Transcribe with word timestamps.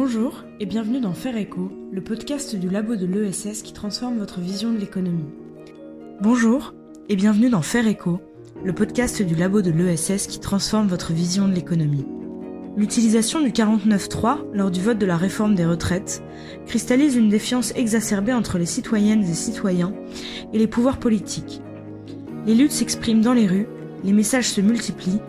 Bonjour 0.00 0.44
et 0.60 0.64
bienvenue 0.64 1.00
dans 1.00 1.12
Faire 1.12 1.36
Écho, 1.36 1.72
le 1.90 2.00
podcast 2.00 2.54
du 2.54 2.70
labo 2.70 2.94
de 2.94 3.04
l'ESS 3.04 3.62
qui 3.62 3.72
transforme 3.72 4.16
votre 4.16 4.38
vision 4.38 4.72
de 4.72 4.78
l'économie. 4.78 5.26
Bonjour 6.20 6.72
et 7.08 7.16
bienvenue 7.16 7.50
dans 7.50 7.62
Faire 7.62 7.88
Écho, 7.88 8.20
le 8.62 8.72
podcast 8.72 9.20
du 9.22 9.34
labo 9.34 9.60
de 9.60 9.72
l'ESS 9.72 10.28
qui 10.28 10.38
transforme 10.38 10.86
votre 10.86 11.12
vision 11.12 11.48
de 11.48 11.52
l'économie. 11.52 12.06
L'utilisation 12.76 13.40
du 13.40 13.50
49.3 13.50 14.54
lors 14.54 14.70
du 14.70 14.80
vote 14.80 14.98
de 14.98 15.04
la 15.04 15.16
réforme 15.16 15.56
des 15.56 15.66
retraites 15.66 16.22
cristallise 16.68 17.16
une 17.16 17.28
défiance 17.28 17.72
exacerbée 17.74 18.32
entre 18.32 18.56
les 18.56 18.66
citoyennes 18.66 19.24
et 19.24 19.34
citoyens 19.34 19.92
et 20.52 20.60
les 20.60 20.68
pouvoirs 20.68 21.00
politiques. 21.00 21.60
Les 22.46 22.54
luttes 22.54 22.70
s'expriment 22.70 23.20
dans 23.20 23.34
les 23.34 23.48
rues, 23.48 23.66
les 24.04 24.12
messages 24.12 24.48
se 24.48 24.60
multiplient, 24.60 25.20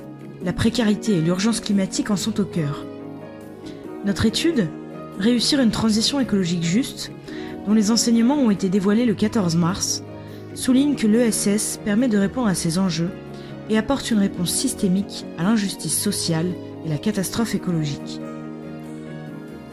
la 0.44 0.54
précarité 0.54 1.14
et 1.14 1.22
l'urgence 1.22 1.60
climatique 1.60 2.12
en 2.12 2.18
sont 2.18 2.40
au 2.40 2.46
cœur. 2.46 2.86
Notre 4.06 4.26
étude, 4.26 4.70
Réussir 5.20 5.60
une 5.60 5.72
transition 5.72 6.22
écologique 6.22 6.64
juste, 6.64 7.12
dont 7.68 7.74
les 7.74 7.92
enseignements 7.92 8.38
ont 8.38 8.52
été 8.52 8.70
dévoilés 8.70 9.06
le 9.06 9.14
14 9.14 9.58
mars, 9.58 10.02
souligne 10.54 10.96
que 10.96 11.08
l'ESS 11.08 11.82
permet 11.84 12.08
de 12.08 12.18
répondre 12.18 12.48
à 12.48 12.56
ces 12.56 12.80
enjeux 12.80 13.10
et 13.70 13.78
apporte 13.78 14.12
une 14.12 14.20
réponse 14.20 14.52
systémique 14.52 15.26
à 15.38 15.44
l'injustice 15.44 16.00
sociale 16.00 16.48
et 16.86 16.90
la 16.90 16.98
catastrophe 16.98 17.54
écologique. 17.54 18.22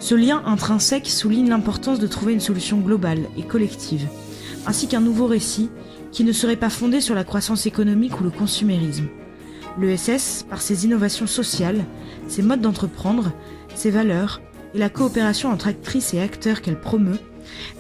Ce 0.01 0.17
lien 0.17 0.43
intrinsèque 0.47 1.07
souligne 1.07 1.49
l'importance 1.49 2.01
de 2.01 2.09
trouver 2.09 2.33
une 2.33 2.41
solution 2.41 2.79
globale 2.79 3.21
et 3.39 3.43
collective, 3.43 4.09
ainsi 4.67 4.89
qu'un 4.89 5.01
nouveau 5.01 5.29
récit 5.29 5.71
qui 6.11 6.25
ne 6.25 6.33
serait 6.33 6.57
pas 6.57 6.71
fondé 6.71 7.01
sur 7.01 7.15
la 7.15 7.25
croissance 7.25 7.67
économique 7.67 8.21
ou 8.21 8.25
le 8.25 8.31
consumérisme. 8.31 9.07
L'ESS, 9.79 10.45
par 10.51 10.61
ses 10.61 10.87
innovations 10.87 11.29
sociales, 11.29 11.85
ses 12.27 12.43
modes 12.43 12.63
d'entreprendre, 12.63 13.31
ses 13.77 13.91
valeurs 13.91 14.41
et 14.75 14.79
la 14.79 14.89
coopération 14.89 15.51
entre 15.51 15.69
actrices 15.69 16.15
et 16.15 16.21
acteurs 16.21 16.63
qu'elle 16.63 16.81
promeut, 16.81 17.19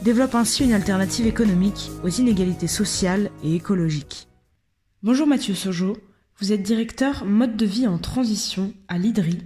développe 0.02 0.34
ainsi 0.34 0.64
une 0.64 0.72
alternative 0.72 1.26
économique 1.26 1.90
aux 2.04 2.08
inégalités 2.08 2.68
sociales 2.68 3.30
et 3.42 3.54
écologiques. 3.54 4.28
Bonjour 5.02 5.26
Mathieu 5.26 5.54
Sojo, 5.54 5.96
vous 6.38 6.52
êtes 6.52 6.62
directeur 6.62 7.24
mode 7.24 7.56
de 7.56 7.66
vie 7.66 7.86
en 7.86 7.98
transition 7.98 8.72
à 8.88 8.98
l'IDRI. 8.98 9.38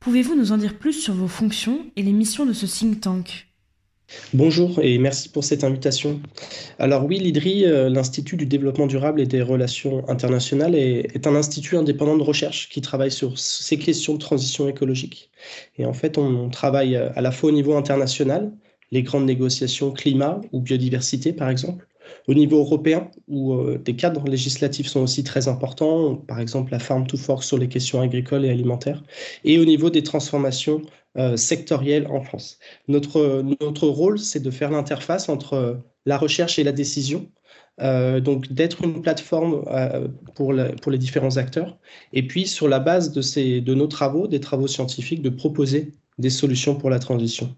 Pouvez-vous 0.00 0.36
nous 0.36 0.52
en 0.52 0.58
dire 0.58 0.78
plus 0.78 0.92
sur 0.92 1.14
vos 1.14 1.28
fonctions 1.28 1.86
et 1.96 2.02
les 2.02 2.12
missions 2.12 2.46
de 2.46 2.52
ce 2.52 2.66
think 2.66 3.00
tank? 3.00 3.45
Bonjour 4.32 4.78
et 4.82 4.98
merci 4.98 5.28
pour 5.28 5.42
cette 5.42 5.64
invitation. 5.64 6.20
Alors 6.78 7.04
oui, 7.06 7.18
l'IDRI, 7.18 7.64
euh, 7.64 7.88
l'Institut 7.88 8.36
du 8.36 8.46
développement 8.46 8.86
durable 8.86 9.20
et 9.20 9.26
des 9.26 9.42
relations 9.42 10.08
internationales, 10.08 10.76
est, 10.76 11.26
un 11.26 11.34
institut 11.34 11.76
indépendant 11.76 12.16
de 12.16 12.22
recherche 12.22 12.68
qui 12.68 12.80
travaille 12.80 13.10
sur 13.10 13.36
ces 13.38 13.78
questions 13.78 14.14
de 14.14 14.18
transition 14.18 14.68
écologique. 14.68 15.30
Et 15.76 15.86
en 15.86 15.92
fait, 15.92 16.18
on, 16.18 16.48
travaille 16.50 16.96
à 16.96 17.20
la 17.20 17.32
fois 17.32 17.50
au 17.50 17.52
niveau 17.52 17.76
international, 17.76 18.52
les 18.92 19.02
grandes 19.02 19.26
négociations 19.26 19.90
climat 19.90 20.40
ou 20.52 20.60
biodiversité 20.60 21.32
par 21.32 21.50
exemple, 21.50 21.86
au 22.28 22.34
niveau 22.34 22.58
européen, 22.58 23.10
où 23.28 23.54
euh, 23.54 23.78
des 23.78 23.96
cadres 23.96 24.28
législatifs 24.28 24.86
sont 24.86 25.00
aussi 25.00 25.24
très 25.24 25.48
importants, 25.48 26.14
par 26.14 26.40
exemple 26.40 26.72
la 26.72 26.78
Farm 26.78 27.06
to 27.06 27.16
Fork 27.16 27.42
sur 27.42 27.58
les 27.58 27.68
questions 27.68 28.00
agricoles 28.00 28.44
et 28.44 28.50
alimentaires, 28.50 29.02
et 29.44 29.58
au 29.58 29.64
niveau 29.64 29.90
des 29.90 30.02
transformations 30.02 30.82
euh, 30.82 31.05
sectorielle 31.36 32.06
en 32.08 32.20
France. 32.20 32.58
Notre, 32.88 33.42
notre 33.60 33.88
rôle, 33.88 34.18
c'est 34.18 34.40
de 34.40 34.50
faire 34.50 34.70
l'interface 34.70 35.28
entre 35.28 35.54
euh, 35.54 35.74
la 36.04 36.18
recherche 36.18 36.58
et 36.58 36.64
la 36.64 36.72
décision, 36.72 37.30
euh, 37.80 38.20
donc 38.20 38.52
d'être 38.52 38.84
une 38.84 39.02
plateforme 39.02 39.64
pour, 40.34 40.52
les 40.52 40.98
différents 40.98 41.36
acteurs, 41.36 41.78
et 42.12 42.26
puis 42.26 42.46
sur 42.46 42.68
la 42.68 42.78
base 42.78 43.12
de, 43.12 43.60
de 43.60 43.74
nos 43.74 43.86
travaux, 43.86 44.28
des 44.28 44.40
travaux 44.40 44.66
scientifiques, 44.66 45.22
de 45.22 45.30
proposer 45.30 45.92
des 46.18 46.30
solutions 46.30 46.76
pour 46.76 46.90
la 46.90 46.98
transition. 46.98 47.54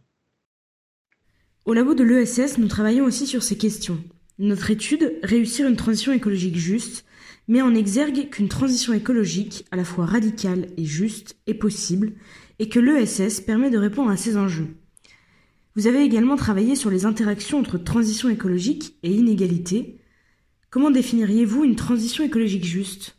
Au 1.65 1.75
labo 1.75 1.95
de 1.95 2.03
l'ESS, 2.03 2.59
nous 2.59 2.69
travaillons 2.69 3.05
aussi 3.05 3.27
sur 3.27 3.43
ces 3.43 3.59
questions. 3.59 3.99
Notre 4.38 4.71
étude, 4.71 5.19
Réussir 5.22 5.69
une 5.69 5.77
transition 5.77 6.12
écologique 6.12 6.56
juste, 6.56 7.05
met 7.48 7.62
en 7.62 7.75
exergue 7.75 8.28
qu'une 8.31 8.48
transition 8.48 8.92
écologique, 8.92 9.64
à 9.70 9.76
la 9.76 9.84
fois 9.84 10.06
radicale 10.06 10.66
et 10.76 10.84
juste, 10.84 11.36
est 11.47 11.54
possible, 11.54 12.12
et 12.59 12.69
que 12.69 12.78
l'ESS 12.78 13.41
permet 13.41 13.70
de 13.70 13.78
répondre 13.78 14.10
à 14.10 14.16
ces 14.16 14.36
enjeux. 14.36 14.69
Vous 15.75 15.87
avez 15.87 16.03
également 16.03 16.37
travaillé 16.37 16.76
sur 16.76 16.91
les 16.91 17.06
interactions 17.06 17.58
entre 17.58 17.78
transition 17.78 18.28
écologique 18.28 18.97
et 19.03 19.10
inégalité. 19.10 19.98
Comment 20.70 20.91
définiriez-vous 20.91 21.64
une 21.64 21.76
transition 21.76 22.25
écologique 22.25 22.64
juste? 22.64 23.16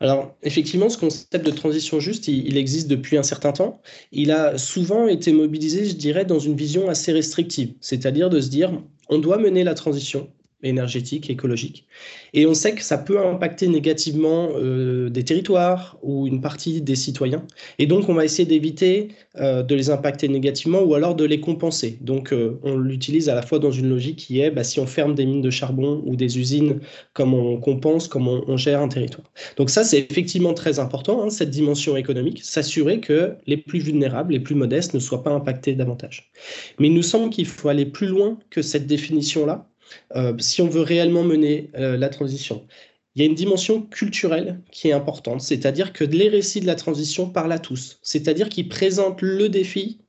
Alors, 0.00 0.34
effectivement, 0.42 0.88
ce 0.88 0.96
concept 0.96 1.44
de 1.44 1.50
transition 1.50 2.00
juste, 2.00 2.26
il, 2.26 2.56
existe 2.56 2.88
depuis 2.88 3.18
un 3.18 3.22
certain 3.22 3.52
temps. 3.52 3.82
Il 4.12 4.30
a 4.32 4.56
souvent 4.56 5.06
été 5.06 5.32
mobilisé, 5.32 5.84
je 5.84 5.94
dirais, 5.94 6.24
dans 6.24 6.38
une 6.38 6.56
vision 6.56 6.88
assez 6.88 7.12
restrictive, 7.12 7.74
c'est-à-dire 7.80 8.30
de 8.30 8.40
se 8.40 8.48
dire, 8.48 8.82
on 9.10 9.18
doit 9.18 9.38
mener 9.38 9.62
la 9.62 9.74
transition, 9.74 10.30
énergétique, 10.62 11.30
écologique. 11.30 11.86
Et 12.34 12.46
on 12.46 12.54
sait 12.54 12.74
que 12.74 12.82
ça 12.82 12.98
peut 12.98 13.18
impacter 13.18 13.68
négativement 13.68 14.50
euh, 14.54 15.08
des 15.08 15.24
territoires 15.24 15.98
ou 16.02 16.26
une 16.26 16.40
partie 16.40 16.80
des 16.80 16.96
citoyens. 16.96 17.44
Et 17.78 17.86
donc, 17.86 18.08
on 18.08 18.14
va 18.14 18.24
essayer 18.24 18.46
d'éviter 18.46 19.08
euh, 19.38 19.62
de 19.62 19.74
les 19.74 19.90
impacter 19.90 20.28
négativement 20.28 20.82
ou 20.82 20.94
alors 20.94 21.14
de 21.14 21.24
les 21.24 21.40
compenser. 21.40 21.98
Donc, 22.00 22.32
euh, 22.32 22.58
on 22.62 22.76
l'utilise 22.76 23.28
à 23.28 23.34
la 23.34 23.42
fois 23.42 23.58
dans 23.58 23.70
une 23.70 23.88
logique 23.88 24.16
qui 24.16 24.40
est, 24.40 24.50
bah, 24.50 24.64
si 24.64 24.80
on 24.80 24.86
ferme 24.86 25.14
des 25.14 25.26
mines 25.26 25.42
de 25.42 25.50
charbon 25.50 26.02
ou 26.04 26.16
des 26.16 26.38
usines, 26.38 26.80
comme 27.12 27.34
on 27.34 27.58
compense, 27.58 28.08
comme 28.08 28.28
on, 28.28 28.56
gère 28.56 28.82
un 28.82 28.88
territoire. 28.88 29.26
Donc 29.56 29.70
ça, 29.70 29.84
c'est 29.84 30.06
effectivement 30.10 30.52
très 30.52 30.78
important, 30.78 31.22
hein, 31.22 31.30
cette 31.30 31.50
dimension 31.50 31.96
économique, 31.96 32.42
s'assurer 32.42 33.00
que 33.00 33.34
les 33.46 33.56
plus 33.56 33.78
vulnérables, 33.78 34.32
les 34.32 34.40
plus 34.40 34.54
modestes 34.54 34.92
ne 34.92 34.98
soient 34.98 35.22
pas 35.22 35.30
impactés 35.30 35.74
davantage. 35.74 36.30
Mais 36.78 36.88
il 36.88 36.94
nous 36.94 37.02
semble 37.02 37.30
qu'il 37.30 37.46
faut 37.46 37.68
aller 37.68 37.86
plus 37.86 38.08
loin 38.08 38.38
que 38.50 38.60
cette 38.60 38.86
définition-là 38.86 39.69
euh, 40.16 40.34
si 40.38 40.62
on 40.62 40.68
veut 40.68 40.82
réellement 40.82 41.22
mener 41.22 41.70
euh, 41.76 41.96
la 41.96 42.08
transition. 42.08 42.66
Il 43.14 43.22
y 43.22 43.24
a 43.24 43.28
une 43.28 43.34
dimension 43.34 43.82
culturelle 43.82 44.60
qui 44.70 44.88
est 44.88 44.92
importante, 44.92 45.40
c'est-à-dire 45.40 45.92
que 45.92 46.04
les 46.04 46.28
récits 46.28 46.60
de 46.60 46.66
la 46.66 46.76
transition 46.76 47.28
parlent 47.28 47.52
à 47.52 47.58
tous, 47.58 47.98
c'est-à-dire 48.02 48.48
qu'ils 48.48 48.68
présentent 48.68 49.22
le 49.22 49.48
défi 49.48 50.00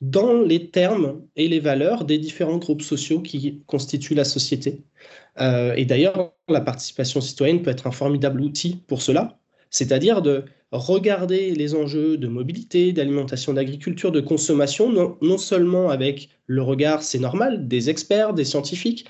dans 0.00 0.40
les 0.40 0.70
termes 0.70 1.22
et 1.36 1.46
les 1.46 1.60
valeurs 1.60 2.04
des 2.04 2.18
différents 2.18 2.58
groupes 2.58 2.82
sociaux 2.82 3.20
qui 3.20 3.62
constituent 3.66 4.14
la 4.14 4.24
société. 4.24 4.82
Euh, 5.40 5.74
et 5.74 5.84
d'ailleurs, 5.84 6.32
la 6.48 6.60
participation 6.60 7.20
citoyenne 7.20 7.62
peut 7.62 7.70
être 7.70 7.86
un 7.86 7.92
formidable 7.92 8.40
outil 8.40 8.76
pour 8.86 9.02
cela, 9.02 9.38
c'est-à-dire 9.70 10.22
de 10.22 10.44
regarder 10.72 11.52
les 11.52 11.74
enjeux 11.74 12.16
de 12.16 12.28
mobilité, 12.28 12.92
d'alimentation, 12.92 13.52
d'agriculture, 13.52 14.12
de 14.12 14.20
consommation, 14.20 15.16
non, 15.20 15.38
seulement 15.38 15.90
avec 15.90 16.28
le 16.46 16.62
regard, 16.62 17.02
c'est 17.02 17.18
normal, 17.18 17.66
des 17.66 17.90
experts, 17.90 18.34
des 18.34 18.44
scientifiques, 18.44 19.06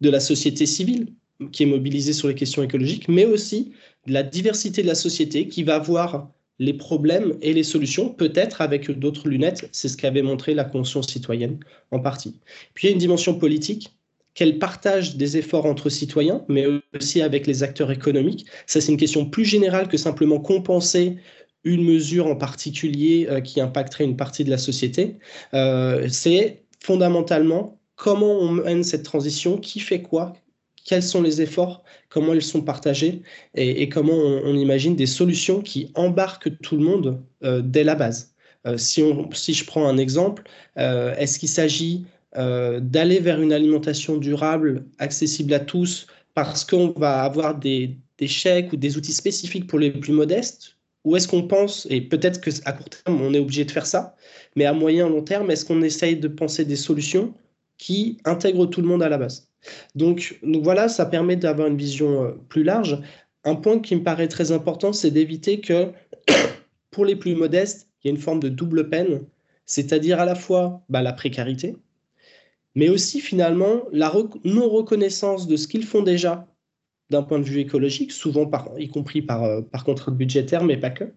de 0.00 0.10
la 0.10 0.20
société 0.20 0.66
civile 0.66 1.08
qui 1.52 1.64
est 1.64 1.66
mobilisée 1.66 2.12
sur 2.12 2.28
les 2.28 2.34
questions 2.34 2.62
écologiques, 2.62 3.08
mais 3.08 3.24
aussi 3.24 3.72
de 4.06 4.12
la 4.12 4.22
diversité 4.22 4.82
de 4.82 4.86
la 4.86 4.94
société 4.94 5.48
qui 5.48 5.62
va 5.62 5.78
voir 5.78 6.30
les 6.58 6.74
problèmes 6.74 7.36
et 7.40 7.54
les 7.54 7.62
solutions, 7.62 8.10
peut-être 8.10 8.60
avec 8.60 8.90
d'autres 8.90 9.28
lunettes. 9.28 9.68
C'est 9.72 9.88
ce 9.88 9.96
qu'avait 9.96 10.22
montré 10.22 10.54
la 10.54 10.64
conscience 10.64 11.08
citoyenne 11.08 11.58
en 11.90 12.00
partie. 12.00 12.36
Puis 12.74 12.86
il 12.86 12.90
y 12.90 12.92
a 12.92 12.92
une 12.92 12.98
dimension 12.98 13.38
politique 13.38 13.90
qu'elle 14.34 14.58
partage 14.58 15.16
des 15.16 15.36
efforts 15.36 15.66
entre 15.66 15.88
citoyens, 15.88 16.44
mais 16.48 16.66
aussi 16.94 17.20
avec 17.22 17.46
les 17.46 17.62
acteurs 17.62 17.90
économiques. 17.90 18.46
Ça, 18.66 18.80
c'est 18.80 18.92
une 18.92 18.98
question 18.98 19.26
plus 19.26 19.44
générale 19.44 19.88
que 19.88 19.96
simplement 19.96 20.38
compenser 20.38 21.16
une 21.64 21.84
mesure 21.84 22.26
en 22.26 22.36
particulier 22.36 23.26
euh, 23.28 23.40
qui 23.40 23.60
impacterait 23.60 24.04
une 24.04 24.16
partie 24.16 24.44
de 24.44 24.50
la 24.50 24.58
société. 24.58 25.16
Euh, 25.54 26.08
c'est 26.08 26.62
fondamentalement 26.82 27.78
comment 27.96 28.38
on 28.38 28.50
mène 28.52 28.82
cette 28.82 29.02
transition, 29.02 29.58
qui 29.58 29.80
fait 29.80 30.00
quoi, 30.00 30.32
quels 30.86 31.02
sont 31.02 31.20
les 31.20 31.42
efforts, 31.42 31.82
comment 32.08 32.32
ils 32.32 32.42
sont 32.42 32.62
partagés 32.62 33.20
et, 33.54 33.90
comment 33.90 34.14
on, 34.14 34.54
imagine 34.54 34.96
des 34.96 35.04
solutions 35.04 35.60
qui 35.60 35.92
embarquent 35.94 36.58
tout 36.62 36.78
le 36.78 36.82
monde 36.82 37.22
euh, 37.44 37.60
dès 37.62 37.84
la 37.84 37.94
base. 37.94 38.34
si, 38.76 39.02
on, 39.02 39.30
si 39.32 39.52
je 39.52 39.66
prends 39.66 39.86
un 39.86 39.98
exemple, 39.98 40.44
est-ce 40.76 41.38
qu'il 41.38 41.50
s'agit 41.50 42.06
d'aller 42.34 43.18
vers 43.18 43.40
une 43.40 43.52
alimentation 43.52 44.16
durable, 44.16 44.84
accessible 44.98 45.52
à 45.52 45.60
tous, 45.60 46.06
parce 46.34 46.64
qu'on 46.64 46.92
va 46.96 47.22
avoir 47.22 47.58
des, 47.58 47.98
chèques 48.26 48.72
ou 48.72 48.76
des 48.76 48.96
outils 48.96 49.12
spécifiques 49.12 49.66
pour 49.66 49.78
les 49.78 49.90
plus 49.90 50.12
modestes? 50.12 50.76
Ou 51.04 51.16
est-ce 51.16 51.28
qu'on 51.28 51.46
pense, 51.46 51.86
et 51.88 52.02
peut-être 52.02 52.40
qu'à 52.40 52.72
court 52.72 52.90
terme, 52.90 53.22
on 53.22 53.32
est 53.32 53.38
obligé 53.38 53.64
de 53.64 53.70
faire 53.70 53.86
ça, 53.86 54.14
mais 54.54 54.66
à 54.66 54.74
moyen 54.74 55.08
long 55.08 55.22
terme, 55.22 55.50
est-ce 55.50 55.64
qu'on 55.64 55.82
essaye 55.82 56.16
de 56.16 56.28
penser 56.28 56.64
des 56.64 56.76
solutions 56.76 57.32
qui 57.78 58.18
intègrent 58.26 58.66
tout 58.66 58.82
le 58.82 58.86
monde 58.86 59.02
à 59.02 59.08
la 59.08 59.16
base? 59.16 59.48
Donc, 59.94 60.38
donc 60.42 60.62
voilà, 60.62 60.88
ça 60.88 61.06
permet 61.06 61.36
d'avoir 61.36 61.68
une 61.68 61.76
vision 61.76 62.24
euh, 62.24 62.30
plus 62.48 62.62
large. 62.62 62.98
Un 63.44 63.54
point 63.54 63.78
qui 63.78 63.96
me 63.96 64.02
paraît 64.02 64.28
très 64.28 64.52
important, 64.52 64.92
c'est 64.92 65.10
d'éviter 65.10 65.60
que 65.60 65.90
pour 66.90 67.04
les 67.06 67.16
plus 67.16 67.34
modestes, 67.34 67.88
il 68.02 68.08
y 68.08 68.10
ait 68.10 68.14
une 68.14 68.20
forme 68.20 68.40
de 68.40 68.48
double 68.48 68.88
peine, 68.88 69.22
c'est-à-dire 69.66 70.20
à 70.20 70.24
la 70.26 70.34
fois 70.34 70.82
bah, 70.88 71.02
la 71.02 71.12
précarité, 71.12 71.76
mais 72.74 72.88
aussi 72.88 73.20
finalement 73.20 73.82
la 73.92 74.12
non-reconnaissance 74.44 75.46
de 75.46 75.56
ce 75.56 75.68
qu'ils 75.68 75.84
font 75.84 76.02
déjà 76.02 76.46
d'un 77.10 77.22
point 77.22 77.40
de 77.40 77.44
vue 77.44 77.60
écologique, 77.60 78.12
souvent 78.12 78.48
y 78.78 78.88
compris 78.88 79.22
par, 79.22 79.42
euh, 79.42 79.62
par 79.62 79.84
contrainte 79.84 80.16
budgétaire, 80.16 80.64
mais 80.64 80.76
pas 80.76 80.90
que. 80.90 81.12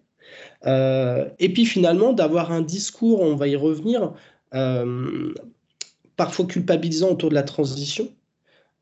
et 1.38 1.52
puis 1.52 1.66
finalement, 1.66 2.12
d'avoir 2.12 2.50
un 2.50 2.62
discours, 2.62 3.20
on 3.20 3.36
va 3.36 3.46
y 3.48 3.56
revenir, 3.56 4.12
parfois 6.16 6.46
culpabilisant 6.46 7.10
autour 7.10 7.28
de 7.30 7.34
la 7.34 7.42
transition, 7.42 8.08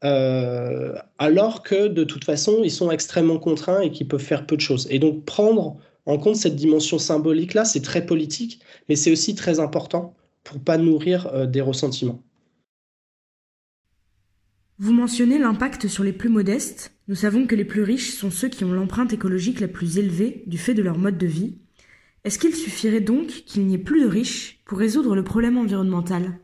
alors 0.01 1.63
que 1.63 1.89
de 1.89 2.05
toute 2.05 2.25
façon, 2.25 2.61
ils 2.63 2.71
sont 2.71 2.91
extrêmement 2.91 3.39
contraints 3.39 3.81
et 3.81 3.91
qu'ils 3.91 4.09
peuvent 4.09 4.21
faire 4.21 4.47
peu 4.47 4.57
de 4.57 4.61
choses. 4.61 4.87
Et 4.91 4.99
donc 4.99 5.25
prendre 5.25 5.77
en 6.07 6.19
compte 6.19 6.37
cette 6.37 6.57
dimension 6.57 6.99
symbolique-là, 6.99 7.65
c'est 7.65 7.83
très 7.83 8.07
politique, 8.07 8.61
mais 8.89 8.97
c'est 8.97 9.13
aussi 9.13 9.35
très 9.35 9.61
important 9.61 10.15
pour 10.45 10.61
pas 10.61 10.79
nourrir 10.79 11.47
des 11.49 11.61
ressentiments. 11.61 12.23
Vous 14.79 14.93
mentionnez 14.93 15.39
l'impact 15.39 15.87
sur 15.87 16.03
les 16.03 16.13
plus 16.13 16.29
modestes. 16.29 16.93
Nous 17.07 17.15
savons 17.15 17.47
que 17.47 17.55
les 17.55 17.65
plus 17.65 17.83
riches 17.83 18.15
sont 18.15 18.31
ceux 18.31 18.49
qui 18.49 18.65
ont 18.65 18.73
l'empreinte 18.73 19.13
écologique 19.13 19.61
la 19.61 19.69
plus 19.69 19.99
élevée 19.99 20.43
du 20.47 20.59
fait 20.59 20.75
de 20.75 20.83
leur 20.83 20.99
mode 20.99 21.19
de 21.19 21.27
vie. 21.27 21.55
Est-ce 22.25 22.39
qu'il 22.39 22.55
suffirait 22.55 23.01
donc 23.01 23.29
qu'il 23.47 23.67
n'y 23.67 23.75
ait 23.75 23.79
plus 23.79 24.03
de 24.03 24.09
riches 24.09 24.61
pour 24.65 24.79
résoudre 24.79 25.15
le 25.15 25.25
problème 25.25 25.59
environnemental? 25.59 26.39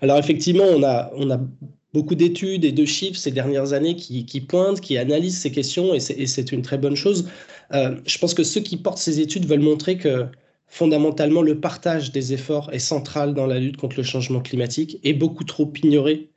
Alors 0.00 0.18
effectivement, 0.18 0.64
on 0.64 0.82
a, 0.82 1.40
beaucoup 1.92 2.14
d'études 2.14 2.64
et 2.64 2.72
de 2.72 2.84
chiffres 2.84 3.18
ces 3.18 3.30
dernières 3.30 3.72
années 3.72 3.96
qui, 3.96 4.40
pointent, 4.40 4.80
qui 4.80 4.98
analysent 4.98 5.38
ces 5.38 5.50
questions, 5.50 5.94
et 5.94 6.00
c'est 6.00 6.52
une 6.52 6.62
très 6.62 6.78
bonne 6.78 6.96
chose. 6.96 7.28
Euh, 7.72 7.96
je 8.06 8.18
pense 8.18 8.34
que 8.34 8.44
ceux 8.44 8.60
qui 8.60 8.76
portent 8.76 8.98
ces 8.98 9.20
études 9.20 9.46
veulent 9.46 9.60
montrer 9.60 9.96
que 9.96 10.26
fondamentalement, 10.66 11.42
le 11.42 11.58
partage 11.58 12.12
des 12.12 12.32
efforts 12.32 12.70
est 12.72 12.78
central 12.80 13.34
dans 13.34 13.46
la 13.46 13.58
lutte 13.58 13.76
contre 13.76 13.96
le 13.96 14.02
changement 14.02 14.40
climatique 14.40 14.98
et 15.04 15.14
beaucoup 15.14 15.44
trop 15.44 15.72
ignoré 15.82 16.28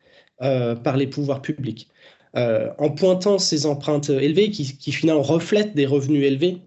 euh, 0.41 0.75
par 0.75 0.97
les 0.97 1.07
pouvoirs 1.07 1.41
publics. 1.41 1.89
Euh, 2.37 2.69
en 2.77 2.91
pointant 2.91 3.39
ces 3.39 3.65
empreintes 3.65 4.09
élevées 4.09 4.51
qui, 4.51 4.91
finalement 4.91 5.21
reflètent 5.21 5.75
des 5.75 5.85
revenus 5.85 6.23
élevés, 6.25 6.59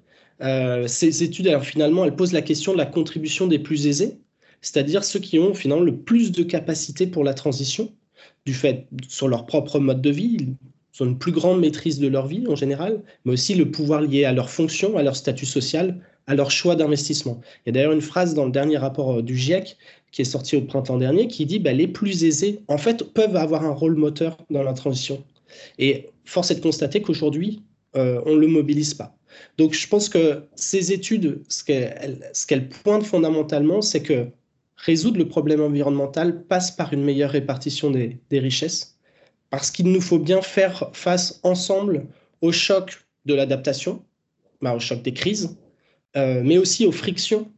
euh, 0.43 0.89
ces 0.89 1.23
études, 1.23 1.59
finalement, 1.61 2.05
elles 2.05 2.17
posent 2.17 2.33
la 2.33 2.43
question 2.43 2.73
de 2.73 2.79
la 2.79 2.87
contribution 2.87 3.47
des 3.47 3.59
plus 3.59 3.87
aisés, 3.87 4.19
c'est-à-dire 4.61 5.05
ceux 5.05 5.21
qui 5.21 5.39
ont 5.39 5.55
finalement 5.55 5.85
le 5.85 5.97
plus 5.97 6.33
de 6.33 6.43
capacité 6.43 7.07
pour 7.07 7.25
la 7.25 7.35
transition, 7.35 7.93
du 8.45 8.55
fait 8.55 8.87
sur 9.09 9.29
leur 9.29 9.47
propre 9.47 9.79
mode 9.79 10.03
de 10.03 10.11
vie, 10.11 10.37
ils 10.95 11.03
ont 11.03 11.07
une 11.07 11.19
plus 11.19 11.33
grande 11.33 11.61
maîtrise 11.61 11.99
de 11.99 12.09
leur 12.09 12.27
vie 12.27 12.47
en 12.49 12.57
général, 12.57 13.03
mais 13.25 13.33
aussi 13.33 13.55
le 13.55 13.71
pouvoir 13.71 14.03
lié 14.03 14.25
à 14.25 14.33
leur 14.33 14.51
fonction, 14.51 14.97
à 14.99 15.03
leur 15.03 15.17
statut 15.17 15.47
social, 15.47 16.01
à 16.27 16.35
leur 16.35 16.51
choix 16.51 16.77
d'investissement. 16.77 17.41
Il 17.65 17.69
y 17.69 17.71
a 17.71 17.73
d'ailleurs 17.73 17.93
une 17.93 18.01
phrase 18.01 18.35
dans 18.35 18.45
le 18.45 18.53
dernier 18.53 18.77
rapport 18.77 19.23
du 19.23 19.37
GIEC 19.37 19.77
qui 20.13 20.23
est 20.23 20.27
sorti 20.27 20.57
au 20.57 20.63
printemps 20.63 20.99
dernier, 20.99 21.27
qui 21.27 21.47
dit 21.47 21.59
bah, 21.59 21.73
les 21.73 21.89
plus 21.89 22.25
aisés, 22.25 22.61
en 22.69 22.79
fait, 22.79 23.03
peuvent 23.13 23.37
avoir 23.37 23.65
un 23.65 23.73
rôle 23.73 23.97
moteur 23.97 24.37
dans 24.51 24.63
la 24.63 24.75
transition. 24.75 25.25
Et 25.79 26.11
force 26.25 26.51
est 26.51 26.57
de 26.57 26.61
constater 26.61 27.03
qu'aujourd'hui, 27.03 27.63
euh, 27.97 28.21
on 28.27 28.35
ne 28.35 28.41
le 28.41 28.47
mobilise 28.47 28.95
pas. 28.95 29.17
Donc 29.59 29.73
je 29.73 29.89
pense 29.89 30.09
que 30.09 30.45
ces 30.55 30.93
études, 30.93 31.43
ce 31.49 31.65
qu'elles 32.47 32.69
pointent 32.69 33.07
fondamentalement, 33.07 33.83
c'est 33.83 34.03
que 34.03 34.29
résoudre 34.77 35.19
le 35.19 35.29
problème 35.29 35.63
environnemental 35.63 36.45
passe 36.45 36.71
par 36.71 36.93
une 36.93 37.05
meilleure 37.05 37.31
répartition 37.31 37.91
des, 37.91 38.19
richesses, 38.31 38.99
parce 39.51 39.71
qu'il 39.71 39.91
nous 39.91 40.01
faut 40.01 40.19
bien 40.19 40.43
faire 40.43 40.91
face 40.93 41.41
ensemble 41.43 42.07
au 42.41 42.53
choc 42.53 43.05
de 43.25 43.35
l'adaptation, 43.35 44.03
bah, 44.61 44.75
au 44.75 44.81
choc 44.81 45.03
des 45.03 45.13
crises, 45.13 45.57
euh, 46.17 46.43
mais 46.45 46.59
aussi 46.59 46.87
aux 46.87 46.93
frictions 46.93 47.51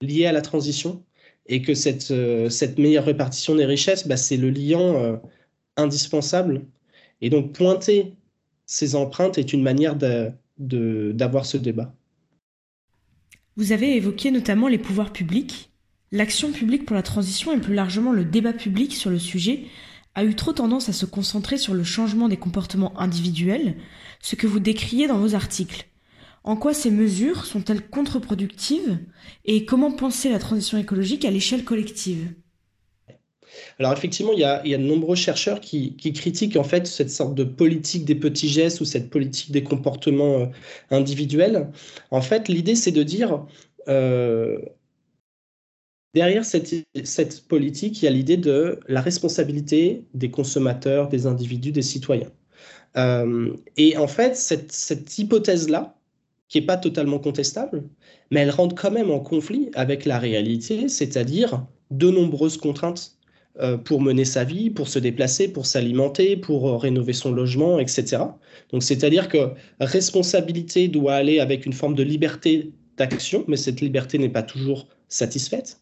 liées 0.00 0.26
à 0.26 0.32
la 0.32 0.42
transition 0.42 1.04
et 1.46 1.62
que 1.62 1.74
cette, 1.74 2.10
euh, 2.10 2.48
meilleure 2.78 3.04
répartition 3.04 3.54
des 3.54 3.64
richesses, 3.64 4.06
bah, 4.06 4.16
c'est 4.16 4.36
le 4.36 4.50
liant 4.50 4.96
euh, 4.96 5.16
indispensable. 5.76 6.62
Et 7.20 7.30
donc 7.30 7.52
pointer 7.52 8.14
ces 8.66 8.94
empreintes 8.94 9.38
est 9.38 9.52
une 9.52 9.62
manière 9.62 9.96
d'avoir 10.58 11.46
ce 11.46 11.56
débat. 11.56 11.94
Vous 13.56 13.72
avez 13.72 13.96
évoqué 13.96 14.30
notamment 14.30 14.68
les 14.68 14.78
pouvoirs 14.78 15.12
publics. 15.12 15.70
L'action 16.10 16.52
publique 16.52 16.86
pour 16.86 16.96
la 16.96 17.02
transition 17.02 17.52
et 17.52 17.60
plus 17.60 17.74
largement 17.74 18.12
le 18.12 18.24
débat 18.24 18.52
public 18.52 18.94
sur 18.94 19.10
le 19.10 19.18
sujet 19.18 19.64
a 20.14 20.24
eu 20.24 20.34
trop 20.34 20.52
tendance 20.52 20.88
à 20.88 20.92
se 20.92 21.06
concentrer 21.06 21.56
sur 21.56 21.74
le 21.74 21.84
changement 21.84 22.28
des 22.28 22.36
comportements 22.36 22.98
individuels, 23.00 23.76
ce 24.20 24.36
que 24.36 24.46
vous 24.46 24.60
décriez 24.60 25.06
dans 25.06 25.18
vos 25.18 25.34
articles. 25.34 25.86
En 26.44 26.56
quoi 26.56 26.74
ces 26.74 26.90
mesures 26.90 27.44
sont-elles 27.44 27.88
contre-productives 27.88 28.98
et 29.44 29.64
comment 29.64 29.92
penser 29.92 30.28
la 30.28 30.38
transition 30.38 30.78
écologique 30.78 31.24
à 31.24 31.30
l'échelle 31.30 31.64
collective? 31.64 32.34
Alors 33.78 33.92
effectivement, 33.92 34.32
il 34.32 34.40
y, 34.40 34.44
a, 34.44 34.62
de 34.62 34.76
nombreux 34.76 35.14
chercheurs 35.14 35.60
qui, 35.60 35.96
critiquent 35.96 36.56
en 36.56 36.64
fait 36.64 36.86
cette 36.86 37.10
sorte 37.10 37.34
de 37.34 37.44
politique 37.44 38.04
des 38.04 38.14
petits 38.14 38.48
gestes 38.48 38.80
ou 38.80 38.84
cette 38.84 39.10
politique 39.10 39.52
des 39.52 39.62
comportements 39.62 40.40
euh, 40.40 40.46
individuels. 40.90 41.70
En 42.10 42.22
fait, 42.22 42.48
l'idée 42.48 42.74
c'est 42.74 42.92
de 42.92 43.02
dire 43.02 43.44
euh, 43.88 44.58
derrière 46.14 46.44
cette, 46.44 47.46
politique, 47.48 48.02
il 48.02 48.04
y 48.04 48.08
a 48.08 48.10
l'idée 48.10 48.36
de 48.36 48.80
la 48.88 49.00
responsabilité 49.00 50.04
des 50.14 50.30
consommateurs, 50.30 51.08
des 51.08 51.26
individus, 51.26 51.72
des 51.72 51.82
citoyens. 51.82 52.30
Euh, 52.96 53.56
et 53.76 53.96
en 53.96 54.08
fait, 54.08 54.36
cette, 54.36 54.72
cette 54.72 55.18
hypothèse-là, 55.18 55.96
qui 56.52 56.60
n'est 56.60 56.66
pas 56.66 56.76
totalement 56.76 57.18
contestable, 57.18 57.84
mais 58.30 58.40
elle 58.40 58.50
rentre 58.50 58.74
quand 58.74 58.90
même 58.90 59.10
en 59.10 59.20
conflit 59.20 59.70
avec 59.74 60.04
la 60.04 60.18
réalité, 60.18 60.86
c'est-à-dire 60.90 61.64
de 61.90 62.10
nombreuses 62.10 62.58
contraintes 62.58 63.12
euh, 63.58 63.78
pour 63.78 64.02
mener 64.02 64.26
sa 64.26 64.44
vie, 64.44 64.68
pour 64.68 64.86
se 64.86 64.98
déplacer, 64.98 65.48
pour 65.50 65.64
s'alimenter, 65.64 66.36
pour 66.36 66.68
euh, 66.68 66.76
rénover 66.76 67.14
son 67.14 67.32
logement, 67.32 67.78
etc. 67.78 68.18
Donc 68.70 68.82
c'est-à-dire 68.82 69.30
que 69.30 69.52
responsabilité 69.80 70.88
doit 70.88 71.14
aller 71.14 71.40
avec 71.40 71.64
une 71.64 71.72
forme 71.72 71.94
de 71.94 72.02
liberté 72.02 72.70
d'action, 72.98 73.44
mais 73.48 73.56
cette 73.56 73.80
liberté 73.80 74.18
n'est 74.18 74.28
pas 74.28 74.42
toujours 74.42 74.88
satisfaite. 75.08 75.80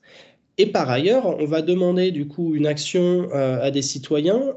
Et 0.56 0.66
par 0.66 0.88
ailleurs, 0.88 1.26
on 1.26 1.46
va 1.46 1.62
demander 1.62 2.12
du 2.12 2.28
coup 2.28 2.54
une 2.54 2.68
action 2.68 3.28
euh, 3.34 3.60
à 3.60 3.72
des 3.72 3.82
citoyens 3.82 4.54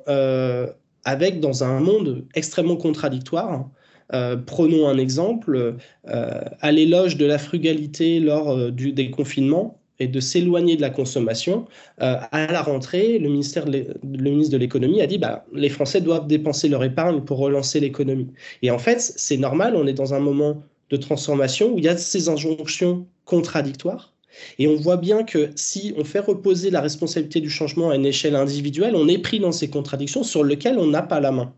avec 1.05 1.39
dans 1.39 1.63
un 1.63 1.79
monde 1.79 2.27
extrêmement 2.35 2.77
contradictoire 2.77 3.67
euh, 4.13 4.35
prenons 4.37 4.87
un 4.87 4.97
exemple, 4.97 5.75
euh, 6.07 6.41
à 6.61 6.71
l'éloge 6.71 7.17
de 7.17 7.25
la 7.25 7.37
frugalité 7.37 8.19
lors 8.19 8.51
euh, 8.51 8.71
du, 8.71 8.91
des 8.91 9.09
confinements 9.09 9.79
et 9.99 10.07
de 10.07 10.19
s'éloigner 10.19 10.75
de 10.75 10.81
la 10.81 10.89
consommation, 10.89 11.65
à 11.99 12.47
la 12.51 12.61
rentrée, 12.63 13.19
le, 13.19 13.29
ministère 13.29 13.65
le 13.67 14.29
ministre 14.29 14.51
de 14.51 14.57
l'économie 14.57 15.01
a 15.01 15.07
dit 15.07 15.19
bah, 15.19 15.45
les 15.53 15.69
Français 15.69 16.01
doivent 16.01 16.25
dépenser 16.25 16.67
leur 16.67 16.83
épargne 16.83 17.21
pour 17.21 17.37
relancer 17.37 17.79
l'économie. 17.79 18.27
Et 18.63 18.71
en 18.71 18.79
fait, 18.79 18.99
c'est 18.99 19.37
normal, 19.37 19.75
on 19.75 19.85
est 19.85 19.93
dans 19.93 20.15
un 20.15 20.19
moment 20.19 20.63
de 20.89 20.97
transformation 20.97 21.73
où 21.73 21.77
il 21.77 21.85
y 21.85 21.87
a 21.87 21.95
ces 21.95 22.27
injonctions 22.27 23.05
contradictoires. 23.23 24.13
Et 24.57 24.67
on 24.67 24.75
voit 24.75 24.97
bien 24.97 25.23
que 25.23 25.51
si 25.55 25.93
on 25.97 26.03
fait 26.03 26.19
reposer 26.19 26.71
la 26.71 26.81
responsabilité 26.81 27.39
du 27.39 27.49
changement 27.49 27.91
à 27.91 27.95
une 27.95 28.05
échelle 28.05 28.35
individuelle, 28.35 28.95
on 28.95 29.07
est 29.07 29.19
pris 29.19 29.39
dans 29.39 29.51
ces 29.51 29.69
contradictions 29.69 30.23
sur 30.23 30.43
lesquelles 30.43 30.79
on 30.79 30.87
n'a 30.87 31.03
pas 31.03 31.19
la 31.19 31.31
main. 31.31 31.53